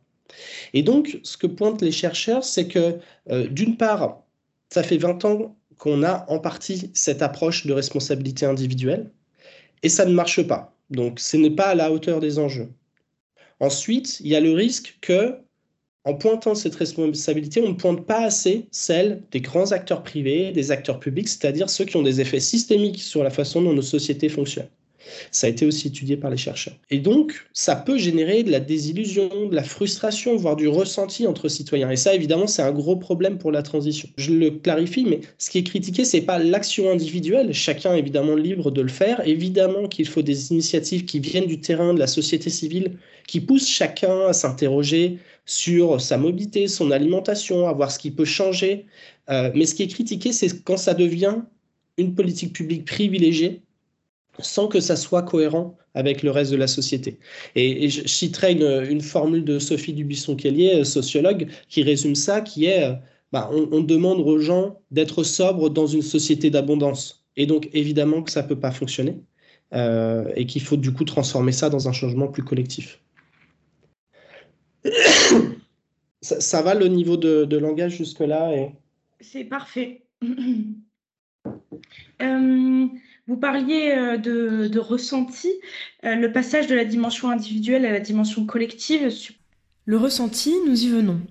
Et 0.74 0.84
donc, 0.84 1.20
ce 1.24 1.38
que 1.38 1.48
pointent 1.48 1.82
les 1.82 1.92
chercheurs, 1.92 2.44
c'est 2.44 2.68
que, 2.68 3.00
euh, 3.30 3.48
d'une 3.48 3.78
part, 3.78 4.24
ça 4.70 4.84
fait 4.84 4.98
20 4.98 5.26
ans 5.26 5.56
qu'on 5.78 6.04
a 6.04 6.26
en 6.30 6.40
partie 6.40 6.92
cette 6.94 7.22
approche 7.22 7.66
de 7.66 7.74
responsabilité 7.74 8.46
individuelle, 8.46 9.12
et 9.84 9.90
ça 9.90 10.06
ne 10.06 10.14
marche 10.14 10.42
pas. 10.44 10.76
Donc, 10.90 11.20
ce 11.20 11.38
n'est 11.38 11.52
pas 11.52 11.68
à 11.68 11.76
la 11.76 11.92
hauteur 11.92 12.20
des 12.20 12.40
enjeux. 12.40 12.70
Ensuite, 13.60 14.20
il 14.20 14.28
y 14.28 14.36
a 14.36 14.40
le 14.40 14.52
risque 14.52 14.98
que, 15.02 15.36
en 16.04 16.14
pointant 16.14 16.56
cette 16.56 16.76
responsabilité, 16.76 17.62
on 17.62 17.70
ne 17.70 17.74
pointe 17.74 18.06
pas 18.06 18.24
assez 18.24 18.68
celle 18.72 19.24
des 19.32 19.42
grands 19.42 19.72
acteurs 19.72 20.04
privés, 20.04 20.52
des 20.52 20.72
acteurs 20.72 21.00
publics, 21.00 21.28
c'est-à-dire 21.28 21.70
ceux 21.70 21.86
qui 21.86 21.98
ont 21.98 22.04
des 22.04 22.22
effets 22.22 22.40
systémiques 22.40 23.02
sur 23.02 23.24
la 23.24 23.32
façon 23.32 23.62
dont 23.62 23.74
nos 23.74 23.82
sociétés 23.82 24.30
fonctionnent. 24.30 24.70
Ça 25.32 25.48
a 25.48 25.50
été 25.50 25.66
aussi 25.66 25.88
étudié 25.88 26.18
par 26.18 26.30
les 26.30 26.38
chercheurs. 26.38 26.76
Et 26.90 27.00
donc, 27.00 27.46
ça 27.54 27.76
peut 27.76 27.98
générer 27.98 28.44
de 28.44 28.52
la 28.52 28.60
désillusion, 28.60 29.30
de 29.48 29.56
la 29.56 29.64
frustration, 29.64 30.36
voire 30.36 30.56
du 30.56 30.68
ressenti 30.68 31.28
entre 31.28 31.50
citoyens. 31.50 31.90
Et 31.92 31.96
ça, 31.96 32.14
évidemment, 32.14 32.48
c'est 32.48 32.62
un 32.62 32.72
gros 32.72 32.96
problème 32.96 33.38
pour 33.38 33.52
la 33.52 33.64
transition. 33.64 34.10
Je 34.18 34.32
le 34.32 34.52
clarifie, 34.52 35.06
mais 35.06 35.22
ce 35.38 35.50
qui 35.50 35.60
est 35.60 35.64
critiqué, 35.64 36.06
c'est 36.06 36.22
pas 36.22 36.40
l'action 36.40 36.92
individuelle. 36.92 37.54
Chacun 37.54 37.96
est 37.96 38.00
évidemment 38.00 38.36
libre 38.36 38.72
de 38.72 38.82
le 38.82 38.90
faire. 38.90 39.26
Évidemment 39.28 39.88
qu'il 39.88 40.08
faut 40.08 40.22
des 40.22 40.52
initiatives 40.52 41.06
qui 41.06 41.20
viennent 41.20 41.48
du 41.48 41.60
terrain, 41.60 41.94
de 41.94 42.00
la 42.00 42.08
société 42.08 42.50
civile, 42.50 42.98
qui 43.28 43.40
poussent 43.40 43.70
chacun 43.70 44.28
à 44.28 44.34
s'interroger 44.34 45.18
sur 45.46 46.02
sa 46.02 46.18
mobilité, 46.18 46.68
son 46.68 46.92
alimentation, 46.92 47.68
à 47.68 47.74
voir 47.74 47.92
ce 47.92 48.00
qui 48.00 48.12
peut 48.12 48.26
changer. 48.26 48.86
Euh, 49.30 49.52
mais 49.56 49.66
ce 49.66 49.76
qui 49.76 49.84
est 49.84 49.88
critiqué, 49.88 50.32
c'est 50.32 50.64
quand 50.64 50.78
ça 50.78 50.94
devient 50.94 51.38
une 51.98 52.14
politique 52.14 52.54
publique 52.54 52.86
privilégiée 52.86 53.62
sans 54.40 54.68
que 54.68 54.80
ça 54.80 54.96
soit 54.96 55.24
cohérent 55.24 55.78
avec 55.94 56.24
le 56.24 56.32
reste 56.32 56.52
de 56.52 56.58
la 56.58 56.68
société. 56.68 57.20
Et, 57.56 57.90
je 57.90 58.08
citerai 58.08 58.54
une, 58.54 59.02
formule 59.02 59.44
de 59.44 59.60
Sophie 59.60 59.94
Dubuisson-Kellier, 59.94 60.82
euh, 60.82 60.84
sociologue, 60.84 61.48
qui 61.70 61.84
résume 61.84 62.16
ça, 62.16 62.42
qui 62.42 62.66
est, 62.66 62.84
euh, 62.84 62.94
bah, 63.32 63.50
on, 63.52 63.82
demande 63.82 64.20
aux 64.20 64.40
gens 64.40 64.82
d'être 64.92 65.24
sobres 65.24 65.70
dans 65.70 65.88
une 65.88 66.02
société 66.02 66.50
d'abondance. 66.50 67.26
Et 67.38 67.46
donc, 67.46 67.70
évidemment 67.74 68.22
que 68.24 68.32
ça 68.32 68.44
ne 68.44 68.48
peut 68.48 68.60
pas 68.60 68.72
fonctionner, 68.72 69.22
euh, 69.74 70.32
et 70.36 70.46
qu'il 70.46 70.62
faut 70.62 70.78
du 70.78 70.94
coup 70.94 71.06
transformer 71.06 71.52
ça 71.52 71.70
dans 71.70 71.88
un 71.88 71.92
changement 71.92 72.28
plus 72.28 72.44
collectif. 72.44 73.02
ça, 76.22 76.62
va 76.62 76.76
le 76.76 76.88
niveau 76.88 77.18
de, 77.18 77.58
langage 77.58 77.98
jusque-là 77.98 78.52
C'est 79.20 79.46
parfait. 79.46 80.04
vous 83.28 83.38
parliez 83.38 84.18
de, 84.18 84.68
de 84.68 84.80
ressenti, 84.80 85.52
le 86.04 86.28
passage 86.28 86.68
de 86.68 86.76
la 86.76 86.86
dimension 86.86 87.30
individuelle 87.30 87.86
à 87.86 87.92
la 87.92 88.00
dimension 88.00 88.46
collective. 88.46 89.12
Le 89.86 89.98
ressenti, 89.98 90.54
nous 90.68 90.84
y 90.84 90.90
venons. 90.90 91.22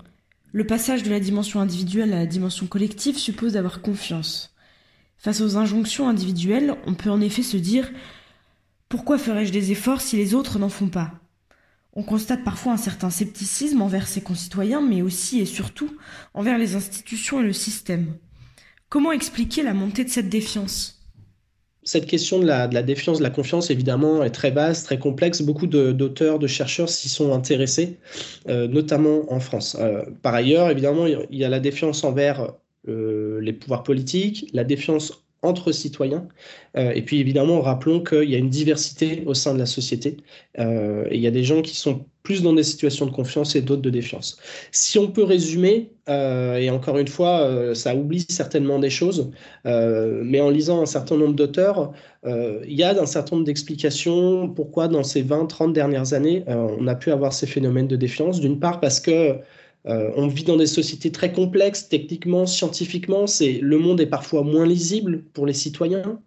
Le 0.55 0.65
passage 0.65 1.03
de 1.03 1.09
la 1.09 1.19
dimension 1.19 1.59
individuelle 1.59 2.13
à 2.13 2.19
la 2.19 2.25
dimension 2.25 2.67
collective 2.67 3.17
suppose 3.17 3.51
d'avoir 3.51 3.81
confiance. 3.81 4.55
Face 5.17 5.41
aux 5.41 5.57
injonctions 5.57 6.07
individuelles, 6.07 6.75
on 6.85 6.93
peut 6.93 7.09
en 7.09 7.19
effet 7.19 7.43
se 7.43 7.57
dire 7.57 7.91
Pourquoi 8.87 9.17
ferais-je 9.17 9.51
des 9.51 9.73
efforts 9.73 9.99
si 9.99 10.15
les 10.15 10.33
autres 10.33 10.59
n'en 10.59 10.69
font 10.69 10.87
pas? 10.87 11.11
On 11.91 12.03
constate 12.03 12.45
parfois 12.45 12.71
un 12.71 12.77
certain 12.77 13.09
scepticisme 13.09 13.81
envers 13.81 14.07
ses 14.07 14.21
concitoyens, 14.21 14.81
mais 14.81 15.01
aussi 15.01 15.41
et 15.41 15.45
surtout 15.45 15.93
envers 16.33 16.57
les 16.57 16.75
institutions 16.75 17.41
et 17.41 17.45
le 17.45 17.51
système. 17.51 18.15
Comment 18.87 19.11
expliquer 19.11 19.61
la 19.63 19.73
montée 19.73 20.05
de 20.05 20.09
cette 20.09 20.29
défiance? 20.29 20.94
Cette 21.85 22.07
question 22.07 22.39
de 22.39 22.47
la, 22.47 22.67
défiance, 22.67 23.19
de 23.19 23.23
la 23.23 23.29
confiance, 23.29 23.69
évidemment, 23.69 24.23
est 24.23 24.31
très 24.31 24.49
vaste, 24.49 24.87
très 24.87 24.97
complexe. 24.97 25.43
Beaucoup 25.43 25.67
d'auteurs, 25.67 26.39
de, 26.39 26.47
chercheurs 26.47 26.89
s'y 26.89 27.09
sont 27.09 27.31
intéressés, 27.31 27.99
euh, 28.49 28.67
notamment 28.67 29.31
en 29.31 29.39
France. 29.39 29.77
Euh, 29.79 30.03
par 30.23 30.33
ailleurs, 30.33 30.71
évidemment, 30.71 31.05
il 31.05 31.27
y 31.29 31.45
a 31.45 31.49
la 31.49 31.59
défiance 31.59 32.03
envers 32.03 32.51
euh, 32.87 33.39
les 33.39 33.53
pouvoirs 33.53 33.83
politiques, 33.83 34.49
la 34.51 34.63
défiance 34.63 35.25
entre 35.43 35.71
citoyens. 35.71 36.27
Et 36.75 37.03
puis 37.03 37.19
évidemment, 37.19 37.61
rappelons 37.61 38.01
qu'il 38.03 38.27
y 38.31 38.33
a 38.33 38.39
une 38.39 38.49
diversité 38.49 39.21
au 39.27 39.35
sein 39.35 39.53
de 39.53 39.59
la 39.59 39.67
société. 39.67 40.17
Il 40.57 41.19
y 41.19 41.27
a 41.27 41.31
des 41.31 41.43
gens 41.43 41.61
qui 41.61 41.75
sont 41.75 42.03
plus 42.25 42.43
dans 42.43 42.51
des 42.51 42.63
situations 42.63 43.05
de 43.05 43.11
confiance 43.11 43.55
et 43.55 43.61
d'autres 43.61 43.81
de 43.81 43.89
défiance. 43.89 44.37
Si 44.71 44.99
on 44.99 45.07
peut 45.07 45.23
résumer, 45.23 45.91
et 46.07 46.69
encore 46.69 46.97
une 46.97 47.07
fois, 47.07 47.73
ça 47.73 47.95
oublie 47.95 48.25
certainement 48.29 48.79
des 48.79 48.89
choses, 48.89 49.31
mais 49.63 50.41
en 50.41 50.49
lisant 50.49 50.81
un 50.81 50.85
certain 50.85 51.17
nombre 51.17 51.35
d'auteurs, 51.35 51.93
il 52.25 52.73
y 52.73 52.83
a 52.83 53.01
un 53.01 53.05
certain 53.05 53.37
nombre 53.37 53.45
d'explications 53.45 54.49
pourquoi 54.49 54.87
dans 54.87 55.03
ces 55.03 55.23
20-30 55.23 55.71
dernières 55.71 56.13
années, 56.13 56.43
on 56.47 56.85
a 56.87 56.95
pu 56.95 57.11
avoir 57.11 57.33
ces 57.33 57.47
phénomènes 57.47 57.87
de 57.87 57.95
défiance. 57.95 58.39
D'une 58.39 58.59
part 58.59 58.79
parce 58.79 58.99
que 58.99 59.39
euh, 59.87 60.11
on 60.15 60.27
vit 60.27 60.43
dans 60.43 60.57
des 60.57 60.65
sociétés 60.65 61.11
très 61.11 61.31
complexes, 61.31 61.87
techniquement, 61.89 62.45
scientifiquement. 62.45 63.27
C'est 63.27 63.59
le 63.61 63.77
monde 63.77 64.01
est 64.01 64.07
parfois 64.07 64.43
moins 64.43 64.65
lisible 64.65 65.23
pour 65.33 65.45
les 65.45 65.53
citoyens. 65.53 66.19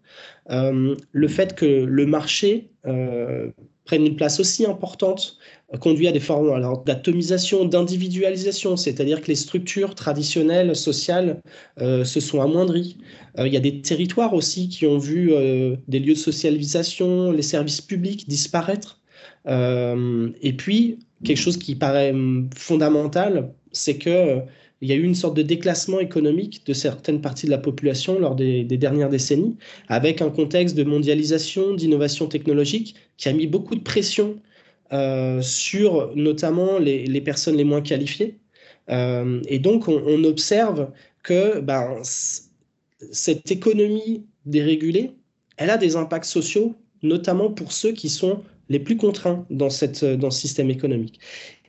Euh, 0.51 0.95
le 1.13 1.29
fait 1.29 1.55
que 1.55 1.67
le 1.67 2.07
marché 2.07 2.71
euh, 2.87 3.51
prenne 3.85 4.07
une 4.07 4.17
place 4.17 4.39
aussi 4.39 4.65
importante 4.65 5.39
conduit 5.81 6.09
à 6.09 6.13
des 6.13 6.21
formes 6.21 6.83
d'atomisation, 6.87 7.65
d'individualisation, 7.67 8.77
c'est-à-dire 8.77 9.21
que 9.21 9.27
les 9.27 9.35
structures 9.35 9.95
traditionnelles 9.95 10.75
sociales 10.75 11.41
se 11.79 12.21
sont 12.21 12.41
amoindries. 12.41 12.97
il 13.39 13.53
y 13.53 13.57
a 13.57 13.61
des 13.61 13.83
territoires 13.83 14.33
aussi 14.33 14.71
qui 14.71 14.87
ont 14.87 14.97
vu 14.97 15.31
des 15.87 15.99
lieux 16.01 16.15
de 16.15 16.19
socialisation, 16.19 17.33
les 17.33 17.43
services 17.43 17.83
publics 17.83 18.27
disparaître. 18.29 18.99
et 19.47 20.53
puis, 20.57 20.99
quelque 21.25 21.39
chose 21.39 21.57
qui 21.57 21.75
paraît 21.75 22.11
hum, 22.11 22.49
fondamental, 22.57 23.53
c'est 23.73 23.99
que 23.99 24.11
euh, 24.11 24.41
il 24.81 24.89
y 24.89 24.93
a 24.93 24.95
eu 24.95 25.03
une 25.03 25.15
sorte 25.15 25.37
de 25.37 25.43
déclassement 25.43 25.99
économique 25.99 26.65
de 26.67 26.73
certaines 26.73 27.21
parties 27.21 27.47
de 27.47 27.51
la 27.51 27.59
population 27.59 28.19
lors 28.21 28.37
des, 28.37 28.63
dernières 28.65 29.09
décennies, 29.09 29.57
avec 29.89 30.23
un 30.23 30.31
contexte 30.31 30.77
de 30.77 30.85
mondialisation, 30.85 31.75
d'innovation 31.75 32.29
technologique, 32.29 32.95
qui 33.17 33.29
a 33.29 33.33
mis 33.33 33.49
beaucoup 33.49 33.75
de 33.75 33.81
pression 33.81 34.37
euh, 34.93 35.43
sur 35.43 36.15
notamment 36.17 36.79
les, 36.79 37.21
personnes 37.21 37.57
les 37.57 37.65
moins 37.65 37.83
qualifiées. 37.83 38.39
Euh, 38.91 39.41
et 39.47 39.59
donc, 39.59 39.89
on, 39.89 40.25
observe 40.25 40.91
que 41.23 41.61
ben, 41.61 41.99
cette 42.03 43.51
économie 43.51 44.25
dérégulée, 44.47 45.13
elle 45.57 45.71
a 45.71 45.77
des 45.77 45.97
impacts 45.97 46.25
sociaux, 46.25 46.75
notamment 47.03 47.51
pour 47.51 47.73
ceux 47.73 47.93
qui 47.93 48.09
sont 48.09 48.43
les 48.71 48.79
plus 48.79 48.97
contraints 48.97 49.47
dans, 49.51 49.71
cette, 49.71 50.05
dans 50.05 50.31
ce 50.31 50.41
système 50.41 50.71
économique. 50.71 51.21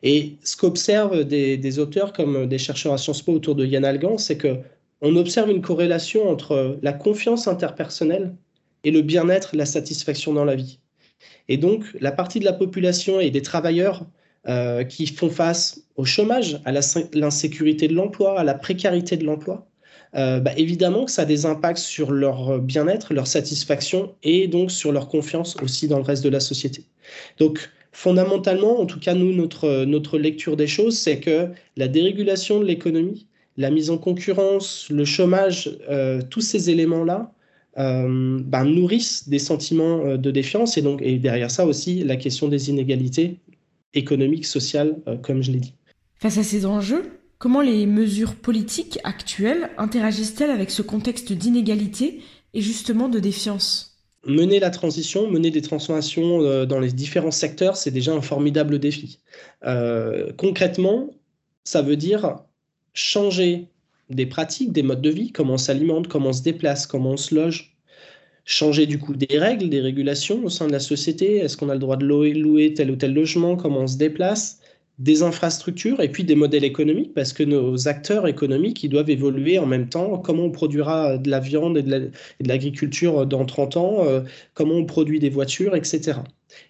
Et 0.03 0.37
ce 0.43 0.55
qu'observent 0.55 1.23
des, 1.23 1.79
auteurs 1.79 2.13
comme 2.13 2.47
des 2.47 2.57
chercheurs 2.57 2.93
à 2.93 2.97
Sciences 2.97 3.21
Po 3.21 3.33
autour 3.33 3.55
de 3.55 3.65
Yann 3.65 3.83
Algan, 3.83 4.17
c'est 4.17 4.37
que 4.37 4.57
on 5.01 5.15
observe 5.15 5.49
une 5.49 5.61
corrélation 5.61 6.29
entre 6.29 6.77
la 6.81 6.93
confiance 6.93 7.47
interpersonnelle 7.47 8.35
et 8.83 8.91
le 8.91 9.01
bien-être, 9.01 9.55
la 9.55 9.65
satisfaction 9.65 10.33
dans 10.33 10.45
la 10.45 10.55
vie. 10.55 10.79
Et 11.47 11.57
donc, 11.57 11.85
la 11.99 12.11
partie 12.11 12.39
de 12.39 12.45
la 12.45 12.53
population 12.53 13.19
et 13.19 13.31
des 13.31 13.41
travailleurs 13.41 14.05
euh, 14.47 14.83
qui 14.83 15.07
font 15.07 15.29
face 15.29 15.81
au 15.95 16.05
chômage, 16.05 16.61
à 16.65 16.71
l'insécurité 16.71 17.87
de 17.87 17.93
l'emploi, 17.93 18.39
à 18.39 18.43
la 18.43 18.53
précarité 18.53 19.17
de 19.17 19.25
l'emploi, 19.25 19.67
euh, 20.15 20.39
bah, 20.39 20.51
évidemment 20.57 21.05
que 21.05 21.11
ça 21.11 21.23
a 21.23 21.25
des 21.25 21.45
impacts 21.45 21.77
sur 21.77 22.11
leur 22.11 22.59
bien-être, 22.59 23.13
leur 23.13 23.27
satisfaction 23.27 24.15
et 24.23 24.47
donc 24.47 24.71
sur 24.71 24.91
leur 24.91 25.07
confiance 25.07 25.55
aussi 25.61 25.87
dans 25.87 25.97
le 25.97 26.03
reste 26.03 26.23
de 26.23 26.29
la 26.29 26.39
société. 26.39 26.85
Donc, 27.37 27.69
fondamentalement, 27.91 28.79
en 28.79 28.85
tout 28.85 28.99
cas, 28.99 29.13
nous, 29.13 29.33
notre, 29.33 29.85
notre 29.85 30.17
lecture 30.17 30.55
des 30.55 30.67
choses, 30.67 30.97
c'est 30.97 31.19
que 31.19 31.49
la 31.77 31.87
dérégulation 31.87 32.59
de 32.59 32.65
l'économie, 32.65 33.27
la 33.57 33.71
mise 33.71 33.89
en 33.89 33.97
concurrence, 33.97 34.87
le 34.89 35.03
chômage, 35.03 35.77
euh, 35.89 36.21
tous 36.29 36.41
ces 36.41 36.69
éléments-là 36.69 37.33
euh, 37.79 38.39
bah, 38.43 38.63
nourrissent 38.63 39.29
des 39.29 39.39
sentiments 39.39 40.17
de 40.17 40.31
défiance 40.31 40.77
et 40.77 40.81
donc 40.81 41.01
et 41.01 41.17
derrière 41.17 41.51
ça 41.51 41.65
aussi 41.65 42.03
la 42.03 42.17
question 42.17 42.47
des 42.47 42.69
inégalités 42.69 43.37
économiques, 43.93 44.45
sociales, 44.45 44.97
comme 45.23 45.41
je 45.41 45.51
l'ai 45.51 45.59
dit. 45.59 45.73
Face 46.15 46.37
à 46.37 46.43
ces 46.43 46.65
enjeux, 46.65 47.19
Comment 47.39 47.61
les 47.61 47.85
mesures 47.85 48.35
politiques 48.35 48.99
actuelles 49.05 49.69
interagissent-elles 49.77 50.51
avec 50.51 50.69
ce 50.71 50.81
contexte 50.81 51.31
d'inégalité 51.31 52.19
et 52.53 52.59
justement 52.59 53.07
de 53.07 53.17
défiance? 53.19 53.97
Mener 54.25 54.59
la 54.59 54.69
transition, 54.69 55.31
mener 55.31 55.49
des 55.49 55.61
transformations 55.61 56.41
euh, 56.41 56.65
dans 56.65 56.81
les 56.81 56.91
différents 56.91 57.31
secteurs, 57.31 57.77
c'est 57.77 57.91
déjà 57.91 58.11
un 58.11 58.21
formidable 58.21 58.77
défi. 58.77 59.19
Euh, 59.65 60.33
concrètement, 60.35 61.11
ça 61.63 61.81
veut 61.81 61.95
dire 61.95 62.39
changer 62.93 63.69
des 64.09 64.25
pratiques, 64.25 64.73
des 64.73 64.83
modes 64.83 65.01
de 65.01 65.09
vie, 65.09 65.31
comment 65.31 65.53
on 65.53 65.57
s'alimente, 65.57 66.09
comment 66.09 66.31
on 66.31 66.33
se 66.33 66.43
déplace, 66.43 66.87
comment 66.87 67.11
on 67.11 67.17
se 67.17 67.33
loge, 67.33 67.68
changer 68.49 68.87
du 68.87 68.97
coup 68.97 69.13
des 69.13 69.37
règles, 69.37 69.69
des 69.69 69.79
régulations 69.79 70.43
au 70.43 70.49
sein 70.49 70.65
de 70.65 70.71
la 70.71 70.79
société. 70.79 71.37
Est-ce 71.37 71.55
qu'on 71.55 71.69
a 71.69 71.73
le 71.73 71.79
droit 71.79 71.97
de 71.97 72.05
louer 72.05 72.73
tel 72.73 72.89
ou 72.89 72.95
tel 72.95 73.13
logement, 73.13 73.55
comment 73.55 73.81
on 73.81 73.87
se 73.87 73.97
déplace? 73.97 74.59
Des 74.97 75.21
infrastructures 75.21 76.01
et 76.01 76.09
puis 76.09 76.23
des 76.23 76.35
modèles 76.35 76.63
économiques, 76.63 77.13
parce 77.13 77.31
que 77.31 77.43
nos 77.43 77.87
acteurs 77.87 78.27
économiques, 78.27 78.83
ils 78.83 78.89
doivent 78.89 79.11
évoluer 79.11 79.59
en 79.59 79.67
même 79.67 79.87
temps. 79.87 80.17
Comment 80.17 80.45
on 80.45 80.51
produira 80.51 81.17
de 81.19 81.29
la 81.29 81.39
viande 81.39 81.77
et 81.77 81.83
de 81.83 82.11
l'agriculture 82.39 83.25
dans 83.27 83.45
30 83.45 83.77
ans, 83.77 84.05
euh, 84.05 84.21
comment 84.55 84.73
on 84.73 84.85
produit 84.85 85.19
des 85.19 85.29
voitures, 85.29 85.75
etc. 85.75 86.19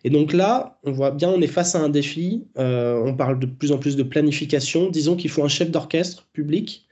Et 0.03 0.09
donc 0.09 0.33
là, 0.33 0.79
on 0.83 0.91
voit 0.91 1.11
bien, 1.11 1.29
on 1.29 1.41
est 1.41 1.47
face 1.47 1.75
à 1.75 1.79
un 1.79 1.89
défi. 1.89 2.45
Euh, 2.59 3.01
on 3.03 3.15
parle 3.15 3.39
de 3.39 3.45
plus 3.45 3.71
en 3.71 3.77
plus 3.77 3.95
de 3.95 4.03
planification. 4.03 4.89
Disons 4.89 5.15
qu'il 5.15 5.31
faut 5.31 5.43
un 5.43 5.47
chef 5.47 5.71
d'orchestre 5.71 6.27
public 6.33 6.88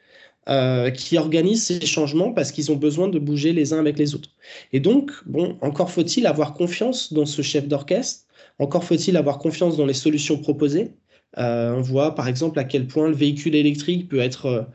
euh, 0.50 0.92
qui 0.92 1.18
organise 1.18 1.66
ces 1.66 1.86
changements 1.86 2.32
parce 2.32 2.51
qu'ils 2.51 2.72
ont 2.72 2.75
besoin 2.75 3.10
de 3.10 3.20
bouger 3.20 3.51
les 3.51 3.74
uns 3.74 3.80
avec 3.80 4.00
les 4.00 4.16
autres. 4.16 4.30
Et 4.72 4.80
donc, 4.80 5.12
bon, 5.25 5.58
encore 5.62 5.92
faut-il 5.92 6.25
avoir 6.25 6.54
confiance 6.54 7.12
dans 7.12 7.25
ce 7.25 7.42
chef 7.42 7.68
d'orchestre. 7.68 8.25
Encore 8.60 8.84
faut-il 8.84 9.18
avoir 9.18 9.39
confiance 9.39 9.75
dans 9.75 9.86
les 9.86 9.94
solutions 9.94 10.38
proposées. 10.38 10.94
Euh, 11.38 11.74
on 11.75 11.82
voit 11.82 12.16
par 12.16 12.27
exemple 12.27 12.60
à 12.60 12.63
quel 12.63 12.88
point 12.88 13.10
le 13.10 13.16
véhicule 13.16 13.56
électrique 13.56 14.08
peut 14.08 14.20
être, 14.20 14.70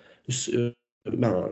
euh, 0.53 0.71
ben, 1.07 1.49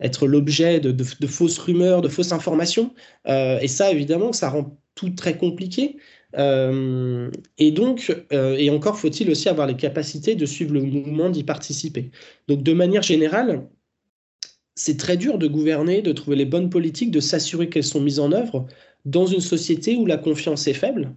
être 0.00 0.26
l'objet 0.26 0.80
de, 0.80 1.26
fausses 1.26 1.58
rumeurs, 1.58 2.02
de 2.02 2.08
fausses 2.08 2.32
informations. 2.32 2.92
et 3.26 3.68
ça, 3.68 3.90
évidemment, 3.90 4.32
ça 4.32 4.50
rend 4.50 4.76
tout 4.94 5.10
très 5.10 5.38
compliqué. 5.38 5.96
Et 6.36 7.70
donc, 7.72 8.16
et 8.30 8.70
encore 8.70 8.98
faut-il 8.98 9.30
aussi 9.30 9.48
avoir 9.48 9.66
les 9.66 9.76
capacités 9.76 10.34
de 10.34 10.46
suivre 10.46 10.72
le 10.74 10.82
mouvement, 10.82 11.30
d'y 11.30 11.44
participer. 11.44 12.10
Donc, 12.48 12.62
de 12.62 12.72
manière 12.72 13.02
générale, 13.02 13.66
c'est 14.74 14.96
très 14.96 15.16
dur 15.16 15.38
de 15.38 15.46
gouverner, 15.46 16.02
de 16.02 16.12
trouver 16.12 16.36
les 16.36 16.46
bonnes 16.46 16.70
politiques, 16.70 17.10
de 17.10 17.20
s'assurer 17.20 17.68
qu'elles 17.68 17.84
sont 17.84 18.00
mises 18.00 18.20
en 18.20 18.32
œuvre 18.32 18.66
dans 19.04 19.26
une 19.26 19.40
société 19.40 19.96
où 19.96 20.06
la 20.06 20.16
confiance 20.16 20.66
est 20.66 20.74
faible, 20.74 21.14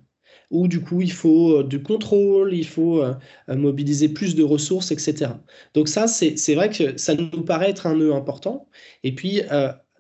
où 0.51 0.67
du 0.67 0.81
coup 0.81 1.01
il 1.01 1.11
faut 1.11 1.59
euh, 1.59 1.63
du 1.63 1.81
contrôle, 1.81 2.53
il 2.53 2.65
faut 2.65 3.01
euh, 3.01 3.13
euh, 3.49 3.55
mobiliser 3.55 4.09
plus 4.09 4.35
de 4.35 4.43
ressources, 4.43 4.91
etc. 4.91 5.31
Donc 5.73 5.87
ça, 5.87 6.07
c'est 6.07 6.55
vrai 6.55 6.69
que 6.69 6.97
ça 6.97 7.15
nous 7.15 7.43
paraît 7.43 7.69
être 7.69 7.87
un 7.87 7.95
nœud 7.95 8.13
important. 8.13 8.67
Et 9.03 9.13
puis, 9.13 9.41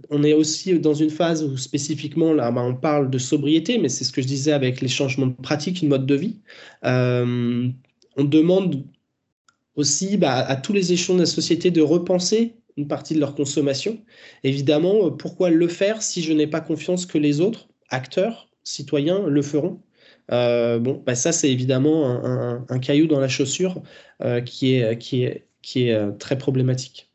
on 0.09 0.23
est 0.23 0.33
aussi 0.33 0.77
dans 0.79 0.93
une 0.93 1.09
phase 1.09 1.43
où 1.43 1.57
spécifiquement, 1.57 2.33
là, 2.33 2.51
bah, 2.51 2.61
on 2.61 2.75
parle 2.75 3.09
de 3.09 3.17
sobriété, 3.17 3.77
mais 3.77 3.89
c'est 3.89 4.03
ce 4.03 4.11
que 4.11 4.21
je 4.21 4.27
disais 4.27 4.51
avec 4.51 4.81
les 4.81 4.87
changements 4.87 5.27
de 5.27 5.33
pratique, 5.33 5.81
une 5.81 5.89
mode 5.89 6.05
de 6.05 6.15
vie. 6.15 6.37
on 6.83 8.23
demande 8.23 8.83
aussi 9.75 10.17
bah, 10.17 10.33
à 10.35 10.55
tous 10.55 10.73
les 10.73 10.93
échelons 10.93 11.15
de 11.15 11.21
la 11.21 11.25
société 11.25 11.71
de 11.71 11.81
repenser 11.81 12.55
une 12.77 12.87
partie 12.87 13.13
de 13.15 13.19
leur 13.19 13.35
consommation. 13.35 13.99
Évidemment, 14.43 15.11
pourquoi 15.11 15.49
le 15.49 15.67
faire 15.67 16.01
si 16.01 16.21
je 16.21 16.33
n'ai 16.33 16.47
pas 16.47 16.61
confiance 16.61 17.05
que 17.05 17.17
les 17.17 17.41
autres 17.41 17.67
acteurs, 17.89 18.49
citoyens, 18.63 19.27
le 19.27 19.41
feront? 19.41 19.81
Euh, 20.31 20.79
bon, 20.79 21.01
bah 21.05 21.15
ça, 21.15 21.31
c'est 21.31 21.51
évidemment 21.51 22.09
un, 22.69 22.79
caillou 22.79 23.07
dans 23.07 23.19
la 23.19 23.27
chaussure 23.27 23.81
euh, 24.23 24.41
qui 24.41 24.75
est, 24.75 25.45
euh, 25.77 26.11
très 26.13 26.37
problématique. 26.37 27.11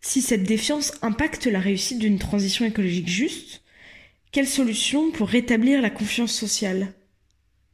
Si 0.00 0.22
cette 0.22 0.44
défiance 0.44 0.92
impacte 1.02 1.46
la 1.46 1.60
réussite 1.60 1.98
d'une 1.98 2.18
transition 2.18 2.64
écologique 2.64 3.08
juste, 3.08 3.62
quelles 4.32 4.46
solutions 4.46 5.10
pour 5.10 5.28
rétablir 5.28 5.82
la 5.82 5.90
confiance 5.90 6.32
sociale? 6.32 6.88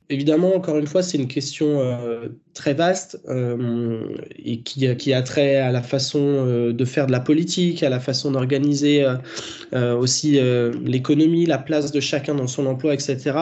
Évidemment, 0.08 0.54
encore 0.54 0.78
une 0.78 0.86
fois, 0.86 1.02
c'est 1.02 1.18
une 1.18 1.26
question 1.26 1.80
euh, 1.80 2.28
très 2.54 2.74
vaste 2.74 3.20
euh, 3.28 4.16
et 4.36 4.60
qui, 4.60 4.96
qui, 4.96 5.12
a 5.12 5.22
trait 5.22 5.56
à 5.56 5.72
la 5.72 5.82
façon 5.82 6.20
euh, 6.22 6.72
de 6.72 6.84
faire 6.84 7.08
de 7.08 7.12
la 7.12 7.18
politique, 7.18 7.82
à 7.82 7.88
la 7.88 7.98
façon 7.98 8.30
d'organiser 8.30 9.04
aussi 9.72 10.38
l'économie, 10.84 11.44
la 11.44 11.58
place 11.58 11.90
de 11.90 12.00
chacun 12.00 12.34
dans 12.36 12.46
son 12.46 12.66
emploi, 12.66 12.94
etc. 12.94 13.32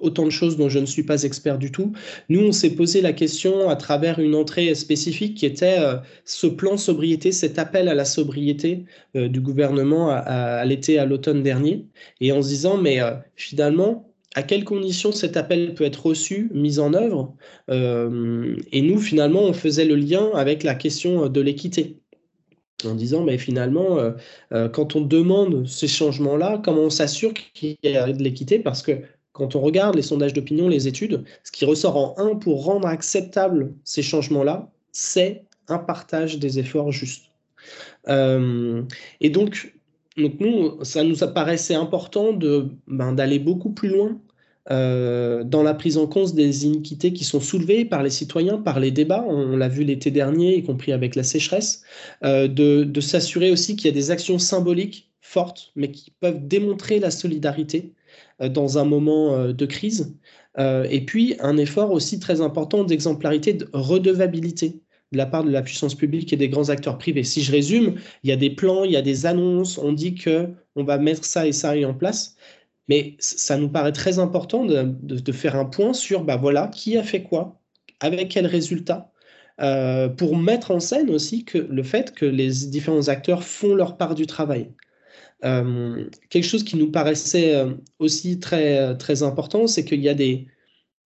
Autant 0.00 0.24
de 0.24 0.30
choses 0.30 0.56
dont 0.56 0.68
je 0.68 0.78
ne 0.78 0.86
suis 0.86 1.02
pas 1.02 1.22
expert 1.22 1.58
du 1.58 1.72
tout. 1.72 1.92
Nous, 2.28 2.40
on 2.40 2.52
s'est 2.52 2.70
posé 2.70 3.00
la 3.00 3.12
question 3.12 3.68
à 3.68 3.76
travers 3.76 4.18
une 4.18 4.34
entrée 4.34 4.74
spécifique 4.74 5.36
qui 5.36 5.46
était 5.46 5.78
ce 6.24 6.46
plan 6.46 6.76
sobriété, 6.76 7.32
cet 7.32 7.58
appel 7.58 7.88
à 7.88 7.94
la 7.94 8.04
sobriété 8.04 8.84
du 9.14 9.40
gouvernement 9.40 10.10
à, 10.10 10.64
l'été, 10.64 10.98
à 10.98 11.04
l'automne 11.04 11.42
dernier, 11.42 11.86
et 12.20 12.32
en 12.32 12.42
se 12.42 12.48
disant, 12.48 12.76
mais 12.76 13.00
finalement, 13.36 14.08
à 14.34 14.42
quelles 14.42 14.64
conditions 14.64 15.12
cet 15.12 15.36
appel 15.36 15.74
peut 15.74 15.84
être 15.84 16.06
reçu, 16.06 16.50
mis 16.54 16.78
en 16.78 16.94
œuvre. 16.94 17.34
Euh, 17.70 18.56
et 18.72 18.82
nous, 18.82 19.00
finalement, 19.00 19.42
on 19.42 19.52
faisait 19.52 19.84
le 19.84 19.96
lien 19.96 20.30
avec 20.34 20.62
la 20.62 20.74
question 20.74 21.28
de 21.28 21.40
l'équité. 21.40 21.98
En 22.84 22.94
disant, 22.94 23.24
mais 23.24 23.38
finalement, 23.38 23.98
euh, 23.98 24.12
euh, 24.52 24.68
quand 24.68 24.94
on 24.94 25.00
demande 25.00 25.66
ces 25.66 25.88
changements-là, 25.88 26.60
comment 26.62 26.82
on 26.82 26.90
s'assure 26.90 27.32
qu'il 27.34 27.76
y 27.82 27.96
a 27.96 28.12
de 28.12 28.22
l'équité? 28.22 28.60
Parce 28.60 28.82
que 28.82 29.02
quand 29.38 29.56
on 29.56 29.60
regarde 29.60 29.94
les 29.94 30.02
sondages 30.02 30.34
d'opinion, 30.34 30.68
les 30.68 30.88
études, 30.88 31.24
ce 31.44 31.52
qui 31.52 31.64
ressort 31.64 31.96
en 31.96 32.14
un 32.18 32.34
pour 32.34 32.64
rendre 32.64 32.88
acceptable 32.88 33.72
ces 33.84 34.02
changements-là, 34.02 34.70
c'est 34.92 35.44
un 35.68 35.78
partage 35.78 36.38
des 36.38 36.58
efforts 36.58 36.92
justes. 36.92 37.30
et 38.08 39.30
donc, 39.30 39.74
donc 40.16 40.40
nous, 40.40 40.84
ça 40.84 41.04
nous 41.04 41.16
paraissait 41.32 41.74
important 41.74 42.32
de, 42.32 42.68
ben, 42.86 43.12
d'aller 43.12 43.38
beaucoup 43.38 43.70
plus 43.70 43.88
loin 43.88 44.18
euh, 44.70 45.44
dans 45.44 45.62
la 45.62 45.72
prise 45.72 45.96
en 45.96 46.06
compte 46.06 46.34
des 46.34 46.66
iniquités 46.66 47.12
qui 47.12 47.24
sont 47.24 47.40
soulevées 47.40 47.84
par 47.84 48.02
les 48.02 48.10
citoyens, 48.10 48.58
par 48.58 48.80
les 48.80 48.90
débats, 48.90 49.24
on, 49.26 49.56
l'a 49.56 49.68
vu 49.68 49.82
l'été 49.84 50.10
dernier, 50.10 50.56
y 50.56 50.62
compris 50.62 50.92
avec 50.92 51.14
la 51.14 51.22
sécheresse, 51.22 51.82
euh, 52.24 52.48
de, 52.48 52.84
de 52.84 53.00
s'assurer 53.00 53.50
aussi 53.50 53.76
qu'il 53.76 53.86
y 53.86 53.90
a 53.90 53.94
des 53.94 54.10
actions 54.10 54.38
symboliques 54.38 55.10
fortes, 55.22 55.72
mais 55.74 55.90
qui 55.90 56.10
peuvent 56.20 56.46
démontrer 56.46 56.98
la 56.98 57.10
solidarité 57.10 57.92
euh, 57.92 57.97
dans 58.40 58.78
un 58.78 58.84
moment 58.84 59.48
de 59.48 59.66
crise. 59.66 60.16
et 60.58 61.04
puis 61.06 61.36
un 61.40 61.56
effort 61.56 61.90
aussi 61.90 62.20
très 62.20 62.40
important 62.40 62.84
d'exemplarité, 62.84 63.52
de 63.52 63.68
redevabilité 63.72 64.80
de 65.12 65.18
la 65.18 65.26
part 65.26 65.44
de 65.44 65.50
la 65.50 65.62
puissance 65.62 65.94
publique 65.94 66.32
et 66.32 66.36
des 66.36 66.48
grands 66.48 66.68
acteurs 66.68 66.98
privés. 66.98 67.24
Si 67.24 67.42
je 67.42 67.52
résume, 67.52 67.94
il 68.22 68.30
y 68.30 68.32
a 68.32 68.36
des 68.36 68.50
plans, 68.50 68.84
il 68.84 68.92
y 68.92 68.96
a 68.96 69.02
des 69.02 69.26
annonces, 69.26 69.78
on 69.78 69.92
dit 69.92 70.14
que 70.14 70.48
on 70.76 70.84
va 70.84 70.98
mettre 70.98 71.24
ça 71.24 71.46
et 71.46 71.52
ça 71.52 71.74
en 71.86 71.94
place, 71.94 72.36
mais 72.88 73.16
ça 73.18 73.56
nous 73.56 73.68
paraît 73.68 73.92
très 73.92 74.18
important 74.18 74.64
de, 74.64 75.32
faire 75.32 75.56
un 75.56 75.64
point 75.64 75.92
sur, 75.92 76.24
bah 76.24 76.36
voilà, 76.36 76.68
qui 76.68 76.96
a 76.96 77.02
fait 77.02 77.22
quoi, 77.22 77.60
avec 78.00 78.30
quels 78.30 78.46
résultats, 78.46 79.12
euh, 79.60 80.08
pour 80.08 80.36
mettre 80.36 80.70
en 80.70 80.80
scène 80.80 81.10
aussi 81.10 81.44
que 81.44 81.58
le 81.58 81.82
fait 81.82 82.14
que 82.14 82.24
les 82.24 82.66
différents 82.66 83.08
acteurs 83.08 83.44
font 83.44 83.74
leur 83.74 83.96
part 83.96 84.14
du 84.14 84.26
travail. 84.26 84.70
Euh, 85.44 86.08
quelque 86.30 86.44
chose 86.44 86.64
qui 86.64 86.76
nous 86.76 86.90
paraissait 86.90 87.54
euh, 87.54 87.74
aussi 87.98 88.40
très, 88.40 88.96
très 88.96 89.22
important, 89.22 89.66
c'est 89.66 89.84
qu'il 89.84 90.02
y 90.02 90.08
a 90.08 90.14
des, 90.14 90.48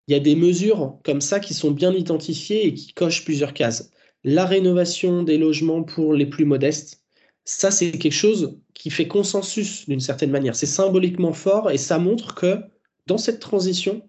il 0.08 0.12
y 0.12 0.14
a 0.14 0.20
des 0.20 0.36
mesures 0.36 0.98
comme 1.04 1.20
ça 1.20 1.40
qui 1.40 1.54
sont 1.54 1.70
bien 1.70 1.92
identifiées 1.92 2.66
et 2.66 2.74
qui 2.74 2.94
cochent 2.94 3.24
plusieurs 3.24 3.52
cases. 3.52 3.90
La 4.24 4.46
rénovation 4.46 5.22
des 5.22 5.36
logements 5.36 5.82
pour 5.82 6.14
les 6.14 6.26
plus 6.26 6.44
modestes, 6.44 7.02
ça 7.44 7.70
c'est 7.70 7.90
quelque 7.92 8.12
chose 8.12 8.58
qui 8.74 8.90
fait 8.90 9.08
consensus 9.08 9.88
d'une 9.88 10.00
certaine 10.00 10.30
manière. 10.30 10.56
C'est 10.56 10.66
symboliquement 10.66 11.32
fort 11.32 11.70
et 11.70 11.78
ça 11.78 11.98
montre 11.98 12.34
que 12.34 12.58
dans 13.06 13.18
cette 13.18 13.40
transition, 13.40 14.08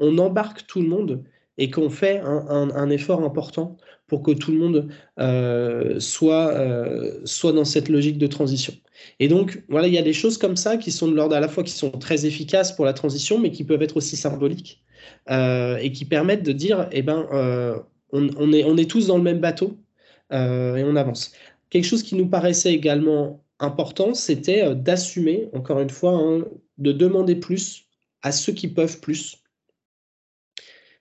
on 0.00 0.18
embarque 0.18 0.66
tout 0.66 0.82
le 0.82 0.88
monde 0.88 1.24
et 1.58 1.70
qu'on 1.70 1.90
fait 1.90 2.18
un, 2.18 2.90
effort 2.90 3.22
important 3.22 3.76
pour 4.08 4.22
que 4.22 4.32
tout 4.32 4.50
le 4.50 4.58
monde 4.58 4.88
euh, 5.20 6.00
soit, 6.00 6.58
soit 7.24 7.52
dans 7.52 7.64
cette 7.64 7.88
logique 7.88 8.18
de 8.18 8.26
transition. 8.26 8.74
Et 9.18 9.28
donc, 9.28 9.62
voilà, 9.68 9.86
il 9.86 9.94
y 9.94 9.98
a 9.98 10.02
des 10.02 10.12
choses 10.12 10.38
comme 10.38 10.56
ça 10.56 10.76
qui 10.76 10.90
sont 10.90 11.08
de 11.08 11.14
l'ordre 11.14 11.36
à 11.36 11.40
la 11.40 11.48
fois 11.48 11.62
qui 11.62 11.72
sont 11.72 11.90
très 11.90 12.26
efficaces 12.26 12.72
pour 12.72 12.84
la 12.84 12.92
transition, 12.92 13.38
mais 13.38 13.50
qui 13.50 13.64
peuvent 13.64 13.82
être 13.82 13.96
aussi 13.96 14.16
symboliques 14.16 14.82
euh, 15.30 15.76
et 15.76 15.92
qui 15.92 16.04
permettent 16.04 16.42
de 16.42 16.52
dire, 16.52 16.88
eh 16.92 17.02
ben, 17.02 17.26
euh, 17.32 17.78
on, 18.12 18.52
est, 18.52 18.90
tous 18.90 19.06
dans 19.06 19.16
le 19.16 19.22
même 19.22 19.40
bateau 19.40 19.78
euh, 20.32 20.76
et 20.76 20.84
on 20.84 20.96
avance. 20.96 21.32
Quelque 21.70 21.84
chose 21.84 22.02
qui 22.02 22.14
nous 22.14 22.26
paraissait 22.28 22.72
également 22.72 23.44
important, 23.58 24.14
c'était 24.14 24.74
d'assumer, 24.74 25.48
encore 25.52 25.80
une 25.80 25.90
fois, 25.90 26.12
hein, 26.12 26.44
de 26.78 26.92
demander 26.92 27.36
plus 27.36 27.86
à 28.22 28.32
ceux 28.32 28.52
qui 28.52 28.68
peuvent 28.68 29.00
plus 29.00 29.38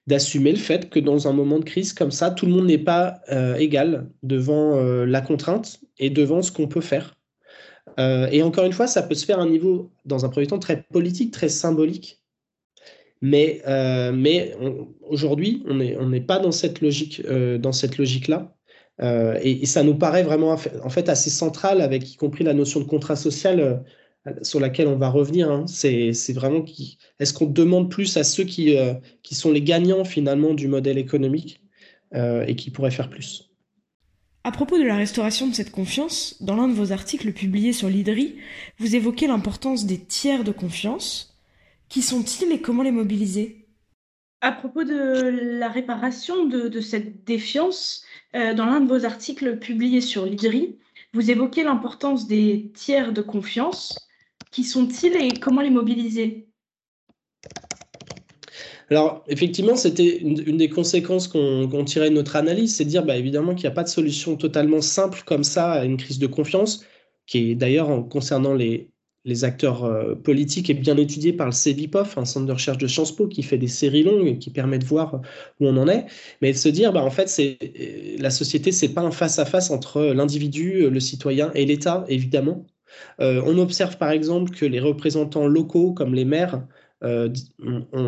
d'assumer 0.07 0.51
le 0.51 0.57
fait 0.57 0.89
que 0.89 0.99
dans 0.99 1.27
un 1.27 1.33
moment 1.33 1.59
de 1.59 1.63
crise 1.63 1.93
comme 1.93 2.11
ça, 2.11 2.31
tout 2.31 2.45
le 2.45 2.51
monde 2.51 2.65
n'est 2.65 2.77
pas 2.77 3.21
égal 3.59 4.09
devant 4.23 4.75
la 5.05 5.21
contrainte 5.21 5.79
et 5.99 6.09
devant 6.09 6.41
ce 6.41 6.51
qu'on 6.51 6.67
peut 6.67 6.81
faire. 6.81 7.15
Et 7.97 8.41
encore 8.43 8.65
une 8.65 8.73
fois, 8.73 8.87
ça 8.87 9.03
peut 9.03 9.15
se 9.15 9.25
faire 9.25 9.39
à 9.39 9.43
un 9.43 9.49
niveau, 9.49 9.91
dans 10.05 10.25
un 10.25 10.29
premier 10.29 10.47
temps, 10.47 10.59
très 10.59 10.83
politique, 10.83 11.31
très 11.31 11.49
symbolique. 11.49 12.21
Mais, 13.21 13.61
euh, 13.67 14.11
mais 14.11 14.55
aujourd'hui, 15.01 15.63
on 15.67 15.75
n'est 15.75 15.95
on 15.97 16.11
pas 16.21 16.39
dans 16.39 16.51
cette 16.51 16.81
euh, 16.83 17.59
logique-là. 17.97 18.55
Euh, 19.01 19.39
et, 19.41 19.65
ça 19.65 19.83
nous 19.83 19.95
paraît 19.95 20.23
vraiment 20.23 20.51
en 20.51 20.89
fait 20.89 21.09
assez 21.09 21.29
central, 21.29 21.81
avec 21.81 22.13
y 22.13 22.17
compris 22.17 22.43
la 22.43 22.53
notion 22.53 22.79
de 22.79 22.85
contrat 22.85 23.15
social 23.15 23.83
sur 24.43 24.59
laquelle 24.59 24.87
on 24.87 24.97
va 24.97 25.09
revenir. 25.09 25.51
Hein. 25.51 25.65
C'est 25.67 26.33
vraiment 26.33 26.65
est-ce 27.19 27.33
qu'on 27.33 27.45
demande 27.45 27.89
plus 27.89 28.17
à 28.17 28.23
ceux 28.23 28.43
qui, 28.43 28.75
qui 29.23 29.35
sont 29.35 29.51
les 29.51 29.61
gagnants 29.61 30.03
finalement 30.03 30.53
du 30.53 30.67
modèle 30.67 30.97
économique 30.97 31.63
et 32.13 32.55
qui 32.55 32.69
pourraient 32.69 32.91
faire 32.91 33.09
plus? 33.09 33.50
À 34.43 34.51
propos 34.51 34.79
de 34.79 34.83
la 34.83 34.95
restauration 34.95 35.47
de 35.47 35.53
cette 35.53 35.71
confiance, 35.71 36.41
dans 36.41 36.55
l'un 36.55 36.67
de 36.67 36.73
vos 36.73 36.91
articles 36.91 37.31
publiés 37.31 37.73
sur 37.73 37.89
l'IDRI, 37.89 38.37
vous 38.79 38.95
évoquez 38.95 39.27
l'importance 39.27 39.85
des 39.85 39.99
tiers 39.99 40.43
de 40.43 40.51
confiance, 40.51 41.37
qui 41.89 42.01
sont-ils 42.01 42.51
et 42.51 42.59
comment 42.59 42.81
les 42.81 42.91
mobiliser? 42.91 43.67
À 44.41 44.51
propos 44.51 44.83
de 44.83 45.57
la 45.59 45.69
réparation 45.69 46.45
de, 46.45 46.81
cette 46.81 47.23
défiance, 47.23 48.03
euh, 48.33 48.55
dans 48.55 48.65
l'un 48.65 48.81
de 48.81 48.87
vos 48.87 49.05
articles 49.05 49.59
publiés 49.59 50.01
sur 50.01 50.25
l'IDRI, 50.25 50.75
vous 51.13 51.29
évoquez 51.29 51.63
l'importance 51.63 52.25
des 52.25 52.71
tiers 52.73 53.13
de 53.13 53.21
confiance. 53.21 54.09
Qui 54.49 54.63
sont-ils 54.63 55.15
et 55.17 55.39
comment 55.39 55.61
les 55.61 55.69
mobiliser? 55.69 56.47
Alors, 58.91 59.23
effectivement, 59.27 59.75
c'était 59.75 60.17
une, 60.17 60.57
des 60.57 60.69
conséquences 60.69 61.27
qu'on 61.27 61.85
tirait 61.85 62.09
de 62.09 62.15
notre 62.15 62.35
analyse, 62.35 62.75
c'est 62.75 62.83
de 62.83 62.89
dire 62.89 63.05
bah, 63.05 63.17
évidemment 63.17 63.55
qu'il 63.55 63.63
n'y 63.63 63.71
a 63.71 63.75
pas 63.75 63.83
de 63.83 63.89
solution 63.89 64.35
totalement 64.35 64.81
simple 64.81 65.23
comme 65.25 65.43
ça 65.43 65.71
à 65.71 65.85
une 65.85 65.97
crise 65.97 66.19
de 66.19 66.27
confiance, 66.27 66.83
qui 67.25 67.51
est 67.51 67.55
d'ailleurs 67.55 68.07
concernant 68.09 68.53
les, 68.53 68.91
les 69.23 69.43
acteurs 69.43 69.85
euh, 69.85 70.15
politiques 70.15 70.69
est 70.69 70.73
bien 70.73 70.97
étudié 70.97 71.31
par 71.33 71.45
le 71.45 71.53
CEVIPOF, 71.53 72.17
un 72.17 72.25
centre 72.25 72.45
de 72.45 72.51
recherche 72.51 72.77
de 72.79 72.87
Sciences 72.87 73.15
Po 73.15 73.27
qui 73.27 73.43
fait 73.43 73.57
des 73.57 73.67
séries 73.67 74.03
longues 74.03 74.27
et 74.27 74.37
qui 74.37 74.49
permet 74.49 74.79
de 74.79 74.85
voir 74.85 75.21
où 75.59 75.67
on 75.67 75.77
en 75.77 75.87
est, 75.87 76.05
mais 76.41 76.51
de 76.51 76.57
se 76.57 76.69
dire, 76.69 76.91
bah, 76.91 77.03
en 77.03 77.11
fait, 77.11 77.29
c'est 77.29 77.57
la 78.19 78.29
société, 78.29 78.71
c'est 78.71 78.89
pas 78.89 79.01
un 79.01 79.11
face-à-face 79.11 79.71
entre 79.71 80.01
l'individu, 80.01 80.89
le 80.89 80.99
citoyen 80.99 81.51
et 81.53 81.65
l'État, 81.65 82.03
évidemment. 82.07 82.65
Euh, 83.19 83.41
on 83.45 83.57
observe 83.57 83.97
par 83.97 84.11
exemple 84.11 84.51
que 84.51 84.65
les 84.65 84.79
représentants 84.79 85.47
locaux, 85.47 85.93
comme 85.93 86.13
les 86.13 86.25
maires, 86.25 86.65
euh, 87.03 87.29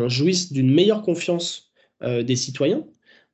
jouissent 0.08 0.52
d'une 0.52 0.72
meilleure 0.72 1.02
confiance 1.02 1.70
des 2.00 2.36
citoyens, 2.36 2.84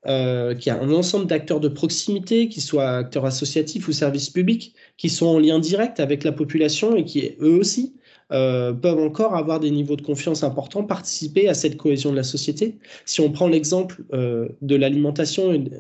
euh, 0.06 0.54
qu'il 0.54 0.72
y 0.72 0.74
a 0.74 0.80
un 0.80 0.92
ensemble 0.92 1.26
d'acteurs 1.26 1.60
de 1.60 1.68
proximité, 1.68 2.48
qu'ils 2.48 2.62
soient 2.62 2.88
acteurs 2.88 3.26
associatifs 3.26 3.86
ou 3.86 3.92
services 3.92 4.30
publics, 4.30 4.74
qui 4.96 5.10
sont 5.10 5.26
en 5.26 5.38
lien 5.38 5.58
direct 5.58 6.00
avec 6.00 6.24
la 6.24 6.32
population 6.32 6.96
et 6.96 7.04
qui, 7.04 7.32
eux 7.42 7.54
aussi, 7.54 7.94
euh, 8.32 8.72
peuvent 8.72 8.98
encore 8.98 9.36
avoir 9.36 9.60
des 9.60 9.70
niveaux 9.70 9.96
de 9.96 10.02
confiance 10.02 10.42
importants, 10.42 10.84
participer 10.84 11.48
à 11.48 11.54
cette 11.54 11.76
cohésion 11.76 12.12
de 12.12 12.16
la 12.16 12.22
société. 12.22 12.78
Si 13.04 13.20
on 13.20 13.30
prend 13.30 13.46
l'exemple 13.46 14.02
euh, 14.14 14.48
de 14.62 14.74
l'alimentation, 14.74 15.52
il 15.52 15.70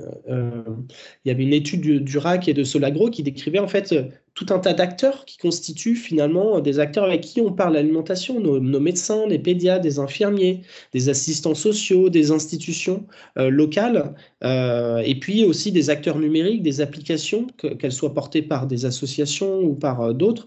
y 1.24 1.30
avait 1.30 1.42
une 1.42 1.54
étude 1.54 2.04
du, 2.04 2.18
RAC 2.18 2.46
et 2.46 2.52
de 2.52 2.62
Solagro 2.62 3.08
qui 3.08 3.22
décrivait 3.22 3.58
en 3.58 3.68
fait 3.68 3.94
tout 4.34 4.46
un 4.50 4.58
tas 4.58 4.72
d'acteurs 4.72 5.24
qui 5.24 5.36
constituent 5.38 5.96
finalement 5.96 6.60
des 6.60 6.78
acteurs 6.78 7.04
avec 7.04 7.20
qui 7.22 7.40
on 7.40 7.52
parle 7.52 7.74
l'alimentation, 7.74 8.40
nos, 8.40 8.80
médecins, 8.80 9.26
les 9.26 9.38
pédiatres, 9.38 9.82
des 9.82 9.98
infirmiers, 9.98 10.62
des 10.92 11.08
assistants 11.08 11.54
sociaux, 11.54 12.08
des 12.10 12.30
institutions 12.30 13.06
euh, 13.38 13.50
locales, 13.50 14.14
euh, 14.44 14.98
et 14.98 15.16
puis 15.16 15.44
aussi 15.44 15.72
des 15.72 15.90
acteurs 15.90 16.18
numériques, 16.18 16.62
des 16.62 16.80
applications, 16.80 17.46
qu'elles 17.78 17.92
soient 17.92 18.14
portées 18.14 18.42
par 18.42 18.66
des 18.66 18.84
associations 18.84 19.60
ou 19.60 19.74
par 19.74 20.00
euh, 20.00 20.12
d'autres, 20.12 20.46